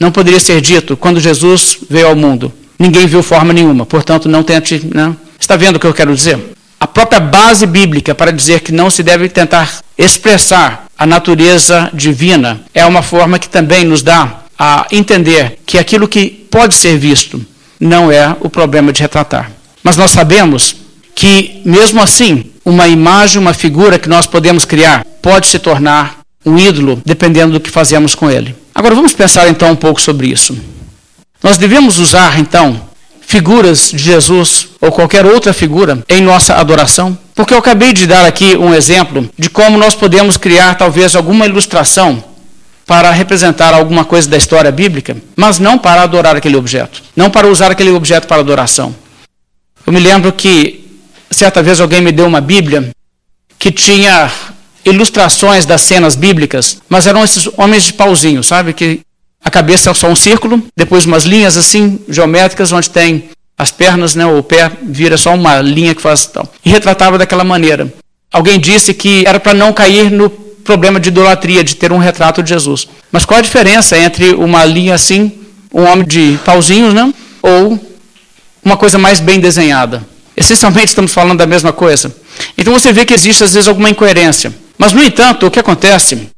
[0.00, 2.52] Não poderia ser dito quando Jesus veio ao mundo.
[2.78, 4.80] Ninguém viu forma nenhuma, portanto, não tente.
[4.94, 5.16] Não.
[5.38, 6.38] Está vendo o que eu quero dizer?
[6.80, 12.60] A própria base bíblica para dizer que não se deve tentar expressar a natureza divina
[12.72, 17.44] é uma forma que também nos dá a entender que aquilo que pode ser visto
[17.80, 19.50] não é o problema de retratar.
[19.82, 20.76] Mas nós sabemos
[21.18, 26.56] que, mesmo assim, uma imagem, uma figura que nós podemos criar, pode se tornar um
[26.56, 28.54] ídolo, dependendo do que fazemos com ele.
[28.72, 30.56] Agora vamos pensar então um pouco sobre isso.
[31.42, 32.80] Nós devemos usar então
[33.20, 37.18] figuras de Jesus ou qualquer outra figura em nossa adoração?
[37.34, 41.46] Porque eu acabei de dar aqui um exemplo de como nós podemos criar talvez alguma
[41.46, 42.22] ilustração
[42.86, 47.48] para representar alguma coisa da história bíblica, mas não para adorar aquele objeto, não para
[47.48, 48.94] usar aquele objeto para adoração.
[49.84, 50.87] Eu me lembro que
[51.30, 52.90] certa vez alguém me deu uma Bíblia
[53.58, 54.30] que tinha
[54.84, 58.72] ilustrações das cenas bíblicas, mas eram esses homens de pauzinho, sabe?
[58.72, 59.00] Que
[59.44, 64.14] a cabeça é só um círculo, depois umas linhas assim, geométricas, onde tem as pernas,
[64.14, 66.50] né, o pé vira só uma linha que faz tal.
[66.64, 67.92] E retratava daquela maneira.
[68.32, 72.42] Alguém disse que era para não cair no problema de idolatria, de ter um retrato
[72.42, 72.86] de Jesus.
[73.10, 75.32] Mas qual a diferença entre uma linha assim,
[75.72, 77.12] um homem de pauzinhos, né?
[77.42, 77.80] ou
[78.62, 80.06] uma coisa mais bem desenhada?
[80.38, 82.14] Essencialmente estamos falando da mesma coisa.
[82.56, 84.54] Então você vê que existe às vezes alguma incoerência.
[84.78, 86.28] Mas, no entanto, o que acontece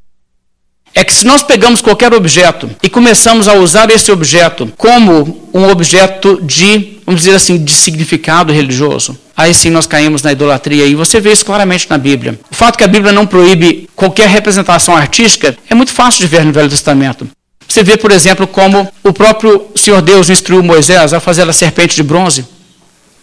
[0.94, 5.68] é que se nós pegamos qualquer objeto e começamos a usar esse objeto como um
[5.68, 10.86] objeto de, vamos dizer assim, de significado religioso, aí sim nós caímos na idolatria.
[10.86, 12.40] E você vê isso claramente na Bíblia.
[12.50, 16.42] O fato que a Bíblia não proíbe qualquer representação artística é muito fácil de ver
[16.42, 17.28] no Velho Testamento.
[17.68, 21.94] Você vê, por exemplo, como o próprio Senhor Deus instruiu Moisés a fazer a serpente
[21.94, 22.46] de bronze.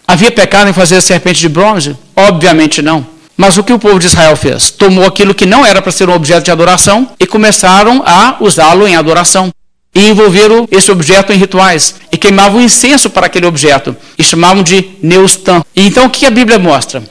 [0.07, 1.97] Havia pecado em fazer a serpente de bronze?
[2.15, 3.05] Obviamente não.
[3.35, 4.71] Mas o que o povo de Israel fez?
[4.71, 8.87] Tomou aquilo que não era para ser um objeto de adoração e começaram a usá-lo
[8.87, 9.51] em adoração.
[9.93, 11.95] E envolveram esse objeto em rituais.
[12.11, 13.95] E queimavam incenso para aquele objeto.
[14.17, 15.61] E chamavam de Neustan.
[15.75, 17.03] E então o que a Bíblia mostra?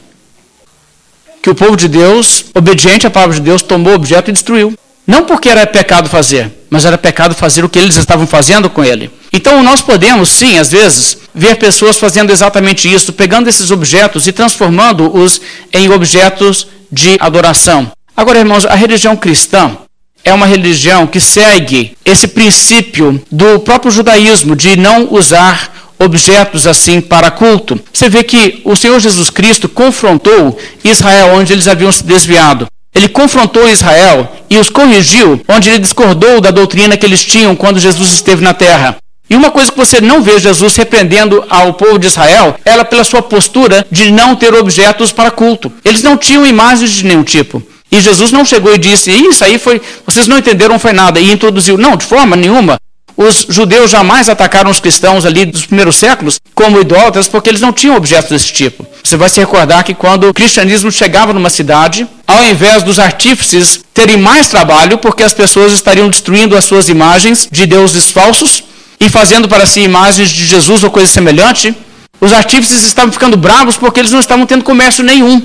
[1.42, 4.76] Que o povo de Deus, obediente à palavra de Deus, tomou o objeto e destruiu.
[5.06, 8.82] Não porque era pecado fazer, mas era pecado fazer o que eles estavam fazendo com
[8.82, 9.10] ele.
[9.36, 14.32] Então nós podemos, sim, às vezes, ver pessoas fazendo exatamente isso, pegando esses objetos e
[14.32, 15.42] transformando-os
[15.74, 17.92] em objetos de adoração.
[18.16, 19.76] Agora, irmãos, a religião cristã
[20.24, 27.02] é uma religião que segue esse princípio do próprio judaísmo de não usar objetos assim
[27.02, 27.78] para culto.
[27.92, 32.66] Você vê que o Senhor Jesus Cristo confrontou Israel onde eles haviam se desviado.
[32.94, 37.78] Ele confrontou Israel e os corrigiu, onde ele discordou da doutrina que eles tinham quando
[37.78, 38.96] Jesus esteve na terra.
[39.28, 43.02] E uma coisa que você não vê Jesus repreendendo ao povo de Israel era pela
[43.02, 45.72] sua postura de não ter objetos para culto.
[45.84, 47.62] Eles não tinham imagens de nenhum tipo.
[47.90, 51.18] E Jesus não chegou e disse: Isso aí foi, vocês não entenderam, foi nada.
[51.18, 52.78] E introduziu: Não, de forma nenhuma.
[53.16, 57.72] Os judeus jamais atacaram os cristãos ali dos primeiros séculos como idólatras, porque eles não
[57.72, 58.86] tinham objetos desse tipo.
[59.02, 63.80] Você vai se recordar que quando o cristianismo chegava numa cidade, ao invés dos artífices
[63.94, 68.62] terem mais trabalho, porque as pessoas estariam destruindo as suas imagens de deuses falsos
[68.98, 71.74] e fazendo para si imagens de Jesus ou coisa semelhante,
[72.20, 75.42] os artífices estavam ficando bravos porque eles não estavam tendo comércio nenhum.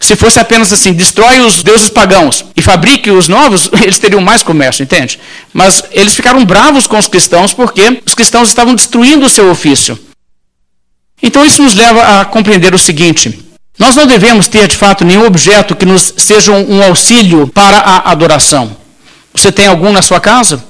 [0.00, 4.42] Se fosse apenas assim, destrói os deuses pagãos e fabrique os novos, eles teriam mais
[4.42, 5.18] comércio, entende?
[5.52, 9.98] Mas eles ficaram bravos com os cristãos porque os cristãos estavam destruindo o seu ofício.
[11.20, 13.44] Então isso nos leva a compreender o seguinte:
[13.78, 18.10] nós não devemos ter de fato nenhum objeto que nos seja um auxílio para a
[18.12, 18.76] adoração.
[19.34, 20.64] Você tem algum na sua casa?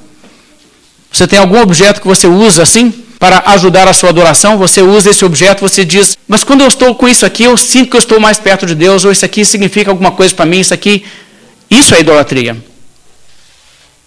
[1.10, 2.92] Você tem algum objeto que você usa assim?
[3.18, 6.94] para ajudar a sua adoração, você usa esse objeto, você diz, mas quando eu estou
[6.94, 9.44] com isso aqui, eu sinto que eu estou mais perto de Deus, ou isso aqui
[9.44, 11.04] significa alguma coisa para mim, isso aqui.
[11.68, 12.56] Isso é idolatria.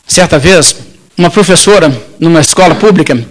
[0.08, 0.76] Certa vez,
[1.18, 3.24] uma professora numa escola pública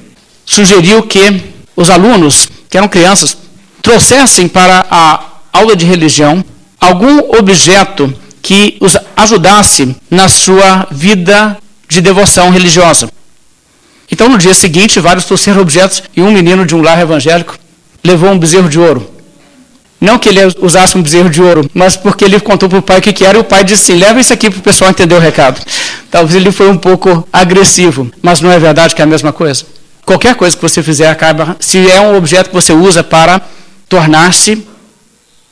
[0.45, 1.43] sugeriu que
[1.75, 3.37] os alunos, que eram crianças,
[3.83, 6.45] trouxessem para a aula de religião
[6.79, 11.57] algum objeto que os ajudasse na sua vida
[11.89, 13.11] de devoção religiosa.
[14.11, 17.57] Então, no dia seguinte, vários trouxeram objetos e um menino de um lar evangélico
[18.03, 19.09] levou um bezerro de ouro.
[20.01, 22.99] Não que ele usasse um bezerro de ouro, mas porque ele contou para o pai
[22.99, 24.91] o que, que era e o pai disse assim: leva isso aqui para o pessoal
[24.91, 25.61] entender o recado.
[26.11, 29.65] Talvez ele foi um pouco agressivo, mas não é verdade que é a mesma coisa.
[30.07, 33.43] Qualquer coisa que você fizer acaba, se é um objeto que você usa para
[33.89, 34.67] tornar-se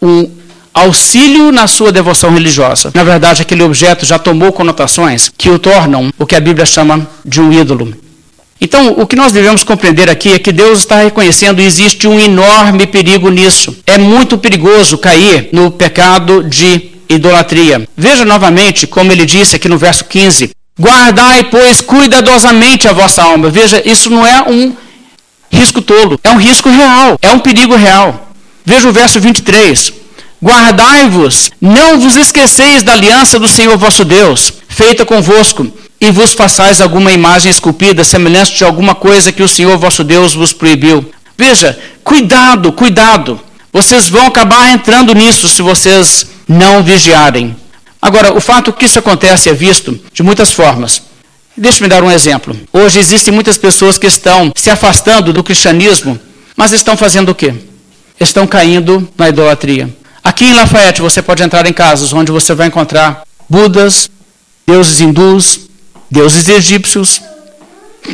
[0.00, 0.30] um
[0.72, 2.90] auxílio na sua devoção religiosa.
[2.94, 7.06] Na verdade, aquele objeto já tomou conotações que o tornam o que a Bíblia chama
[7.24, 7.94] de um ídolo.
[8.61, 12.86] Então, o que nós devemos compreender aqui é que Deus está reconhecendo existe um enorme
[12.86, 13.76] perigo nisso.
[13.86, 17.88] É muito perigoso cair no pecado de idolatria.
[17.96, 23.48] Veja novamente como ele disse aqui no verso 15: Guardai, pois, cuidadosamente a vossa alma.
[23.48, 24.74] Veja, isso não é um
[25.50, 28.32] risco tolo, é um risco real, é um perigo real.
[28.64, 29.92] Veja o verso 23.
[30.42, 35.66] Guardai-vos, não vos esqueceis da aliança do Senhor vosso Deus, feita convosco
[36.01, 40.34] e vos façais alguma imagem esculpida, semelhante de alguma coisa que o Senhor vosso Deus
[40.34, 41.11] vos proibiu.
[41.36, 43.40] Veja, cuidado, cuidado.
[43.72, 47.57] Vocês vão acabar entrando nisso se vocês não vigiarem.
[48.01, 51.03] Agora, o fato que isso acontece é visto de muitas formas.
[51.57, 52.57] Deixe-me dar um exemplo.
[52.72, 56.18] Hoje existem muitas pessoas que estão se afastando do cristianismo,
[56.57, 57.53] mas estão fazendo o quê?
[58.20, 59.88] Estão caindo na idolatria.
[60.22, 64.11] Aqui em Lafayette você pode entrar em casas onde você vai encontrar Budas,
[64.66, 65.68] deuses hindus,
[66.11, 67.20] deuses egípcios,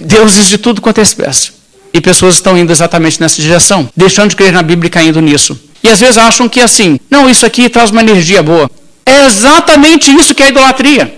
[0.03, 1.53] deuses de tudo quanto é espécie.
[1.93, 5.59] E pessoas estão indo exatamente nessa direção, deixando de crer na Bíblia e caindo nisso.
[5.83, 8.71] E às vezes acham que assim, não, isso aqui traz uma energia boa.
[9.07, 11.15] É exatamente isso que é idolatria.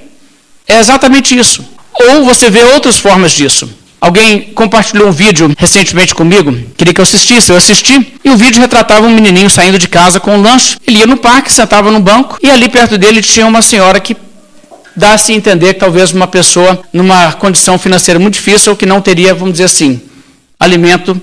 [0.67, 1.65] É exatamente isso.
[1.95, 3.71] Ou você vê outras formas disso.
[3.99, 8.61] Alguém compartilhou um vídeo recentemente comigo, queria que eu assistisse, eu assisti, e o vídeo
[8.61, 10.77] retratava um menininho saindo de casa com um lanche.
[10.87, 14.15] Ele ia no parque, sentava no banco, e ali perto dele tinha uma senhora que
[14.97, 19.35] dá-se a entender que talvez uma pessoa numa condição financeira muito difícil que não teria,
[19.35, 20.01] vamos dizer assim,
[20.59, 21.21] alimento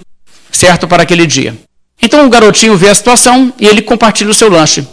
[0.51, 1.57] certo para aquele dia.
[2.01, 4.88] Então o garotinho vê a situação e ele compartilha o seu lanche.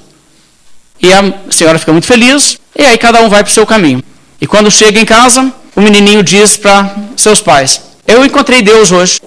[1.01, 4.03] E a senhora fica muito feliz, e aí cada um vai para o seu caminho.
[4.41, 9.21] E quando chega em casa, o menininho diz para seus pais: Eu encontrei Deus hoje.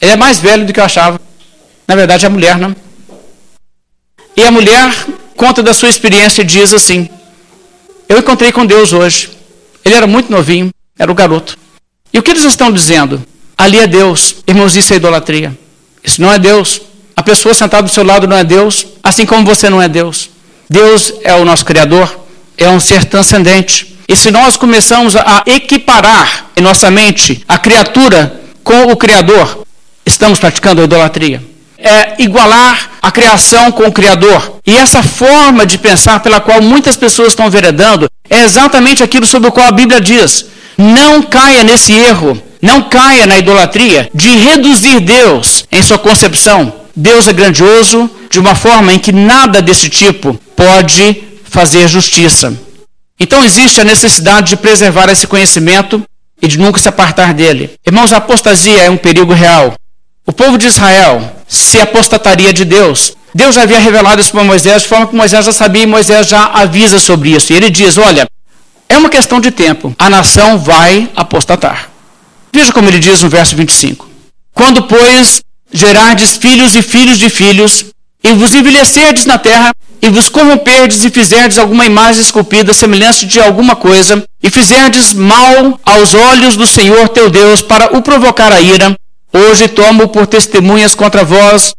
[0.00, 1.20] Ele é mais velho do que eu achava.
[1.86, 2.74] Na verdade, é mulher, não?
[4.36, 4.92] E a mulher
[5.42, 7.08] conta da sua experiência diz assim:
[8.08, 9.28] Eu encontrei com Deus hoje.
[9.84, 11.58] Ele era muito novinho, era o garoto.
[12.12, 13.20] E o que eles estão dizendo?
[13.58, 14.36] Ali é Deus.
[14.46, 15.58] Irmãos, isso é idolatria.
[16.04, 16.80] Isso não é Deus.
[17.16, 20.30] A pessoa sentada do seu lado não é Deus, assim como você não é Deus.
[20.70, 22.08] Deus é o nosso Criador,
[22.56, 23.98] é um ser transcendente.
[24.08, 29.66] E se nós começamos a equiparar em nossa mente a criatura com o Criador,
[30.06, 31.42] estamos praticando a idolatria.
[31.82, 34.60] É igualar a criação com o Criador.
[34.66, 39.48] E essa forma de pensar pela qual muitas pessoas estão veredando é exatamente aquilo sobre
[39.48, 40.46] o qual a Bíblia diz.
[40.78, 47.26] Não caia nesse erro, não caia na idolatria de reduzir Deus em sua concepção Deus
[47.26, 52.54] é grandioso de uma forma em que nada desse tipo pode fazer justiça.
[53.18, 56.02] Então existe a necessidade de preservar esse conhecimento
[56.40, 57.72] e de nunca se apartar dele.
[57.86, 59.74] Irmãos, a apostasia é um perigo real.
[60.24, 63.14] O povo de Israel se apostataria de Deus.
[63.34, 66.44] Deus havia revelado isso para Moisés, de forma que Moisés já sabia e Moisés já
[66.46, 67.52] avisa sobre isso.
[67.52, 68.26] E ele diz: Olha,
[68.88, 71.90] é uma questão de tempo, a nação vai apostatar.
[72.52, 74.08] Veja como ele diz no verso 25:
[74.54, 75.40] Quando, pois,
[75.72, 77.86] gerardes filhos e filhos de filhos,
[78.22, 83.40] e vos envelhecerdes na terra, e vos corromperdes e fizerdes alguma imagem esculpida semelhante de
[83.40, 88.60] alguma coisa, e fizerdes mal aos olhos do Senhor teu Deus para o provocar a
[88.60, 88.94] ira,
[89.32, 91.72] hoje tomo por testemunhas contra vós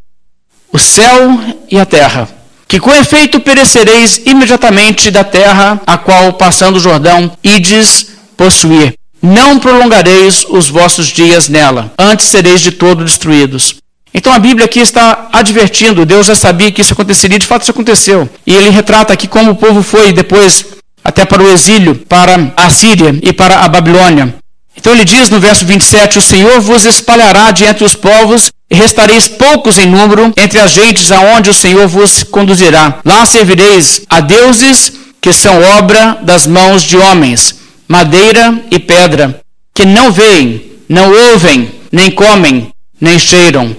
[0.72, 1.40] o céu
[1.70, 2.28] e a terra,
[2.68, 8.96] que com efeito perecereis imediatamente da terra a qual, passando o Jordão, ides possuir.
[9.22, 13.76] Não prolongareis os vossos dias nela, antes sereis de todo destruídos.
[14.14, 17.72] Então a Bíblia aqui está advertindo, Deus já sabia que isso aconteceria, de fato isso
[17.72, 18.30] aconteceu.
[18.46, 20.66] E ele retrata aqui como o povo foi depois
[21.04, 24.36] até para o exílio, para a Síria e para a Babilônia.
[24.76, 28.76] Então ele diz no verso 27: O Senhor vos espalhará de entre os povos, e
[28.76, 33.00] restareis poucos em número entre as gentes aonde o Senhor vos conduzirá.
[33.06, 37.56] Lá servireis a deuses que são obra das mãos de homens,
[37.88, 39.42] madeira e pedra,
[39.74, 43.76] que não veem, não ouvem, nem comem, nem cheiram.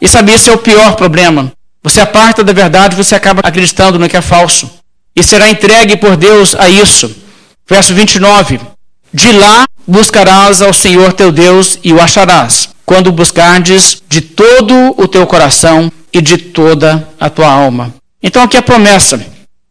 [0.00, 1.52] E sabe, esse é o pior problema.
[1.82, 4.70] Você aparta da verdade, você acaba acreditando no que é falso.
[5.14, 7.14] E será entregue por Deus a isso.
[7.68, 8.60] Verso 29.
[9.12, 15.08] De lá buscarás ao Senhor teu Deus e o acharás, quando buscardes de todo o
[15.08, 17.94] teu coração e de toda a tua alma.
[18.22, 19.18] Então aqui a promessa.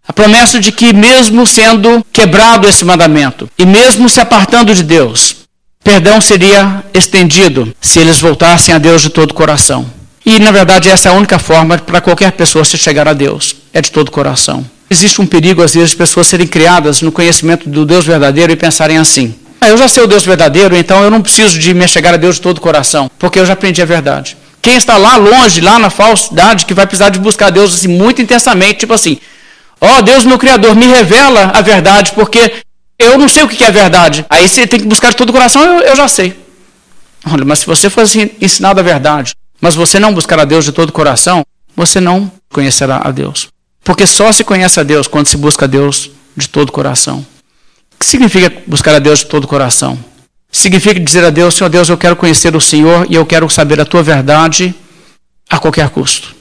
[0.08, 5.36] A promessa de que, mesmo sendo quebrado esse mandamento, e mesmo se apartando de Deus,
[5.84, 9.86] perdão seria estendido se eles voltassem a Deus de todo o coração.
[10.26, 13.56] E, na verdade, essa é a única forma para qualquer pessoa se chegar a Deus,
[13.74, 14.66] é de todo o coração.
[14.90, 18.56] Existe um perigo, às vezes, de pessoas serem criadas no conhecimento do Deus verdadeiro e
[18.56, 21.88] pensarem assim: ah, eu já sei o Deus verdadeiro, então eu não preciso de me
[21.88, 24.38] chegar a Deus de todo o coração, porque eu já aprendi a verdade.
[24.62, 28.22] Quem está lá longe, lá na falsidade, que vai precisar de buscar Deus assim, muito
[28.22, 29.18] intensamente, tipo assim:
[29.80, 32.64] ó oh, Deus, meu Criador, me revela a verdade, porque
[33.00, 34.26] eu não sei o que é a verdade.
[34.30, 36.38] Aí você tem que buscar de todo o coração, eu, eu já sei.
[37.32, 40.72] Olha, mas se você fosse ensinado a verdade, mas você não buscar a Deus de
[40.72, 41.46] todo o coração,
[41.76, 43.48] você não conhecerá a Deus.
[43.84, 47.26] Porque só se conhece a Deus quando se busca a Deus de todo o coração.
[47.98, 49.98] O que significa buscar a Deus de todo o coração?
[50.52, 53.82] Significa dizer a Deus, Senhor Deus, eu quero conhecer o Senhor e eu quero saber
[53.82, 54.74] a tua verdade
[55.50, 56.36] a qualquer custo.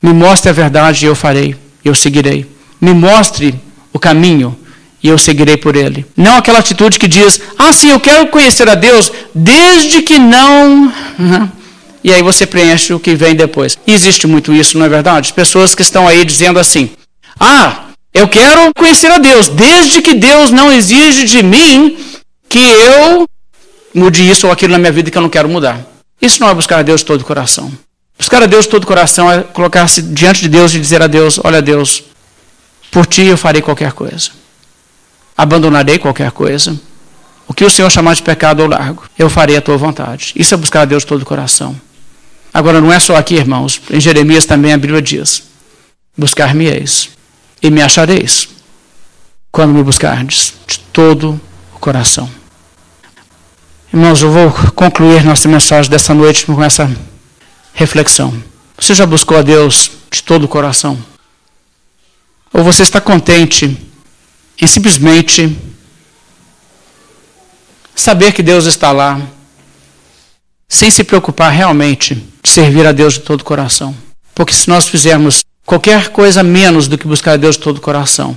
[0.00, 2.46] Me mostre a verdade e eu farei, eu seguirei.
[2.80, 3.54] Me mostre
[3.92, 4.56] o caminho
[5.02, 6.06] e eu seguirei por ele.
[6.16, 10.92] Não aquela atitude que diz, ah, sim, eu quero conhecer a Deus desde que não
[12.04, 13.78] e aí você preenche o que vem depois.
[13.86, 15.32] Existe muito isso, não é verdade?
[15.32, 16.90] Pessoas que estão aí dizendo assim:
[17.38, 21.96] Ah, eu quero conhecer a Deus, desde que Deus não exige de mim
[22.48, 23.26] que eu
[23.94, 25.80] mude isso ou aquilo na minha vida que eu não quero mudar.
[26.20, 27.72] Isso não é buscar a Deus de todo o coração.
[28.18, 31.06] Buscar a Deus de todo o coração é colocar-se diante de Deus e dizer a
[31.06, 32.04] Deus: Olha, Deus,
[32.90, 34.30] por ti eu farei qualquer coisa.
[35.36, 36.78] Abandonarei qualquer coisa.
[37.48, 39.04] O que o Senhor chamar de pecado eu largo.
[39.18, 40.32] Eu farei a tua vontade.
[40.36, 41.74] Isso é buscar a Deus de todo o coração.
[42.52, 43.80] Agora, não é só aqui, irmãos.
[43.90, 45.44] Em Jeremias também a Bíblia diz:
[46.16, 47.08] Buscar-me-eis
[47.62, 48.48] e me achareis,
[49.50, 51.40] quando me buscardes de todo
[51.74, 52.28] o coração.
[53.92, 56.90] Irmãos, eu vou concluir nossa mensagem dessa noite com essa
[57.74, 58.34] reflexão.
[58.76, 60.98] Você já buscou a Deus de todo o coração?
[62.52, 63.76] Ou você está contente
[64.60, 65.56] em simplesmente
[67.94, 69.20] saber que Deus está lá,
[70.68, 73.94] sem se preocupar realmente de servir a Deus de todo o coração.
[74.34, 77.80] Porque se nós fizermos qualquer coisa menos do que buscar a Deus de todo o
[77.80, 78.36] coração,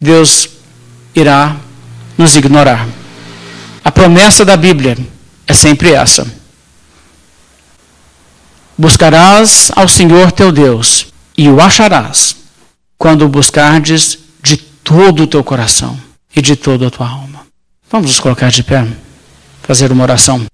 [0.00, 0.48] Deus
[1.14, 1.56] irá
[2.16, 2.86] nos ignorar.
[3.84, 4.96] A promessa da Bíblia
[5.46, 6.26] é sempre essa.
[8.76, 11.06] Buscarás ao Senhor teu Deus
[11.36, 12.36] e o acharás
[12.98, 15.98] quando o buscardes de todo o teu coração
[16.34, 17.46] e de toda a tua alma.
[17.90, 18.86] Vamos nos colocar de pé,
[19.62, 20.44] fazer uma oração.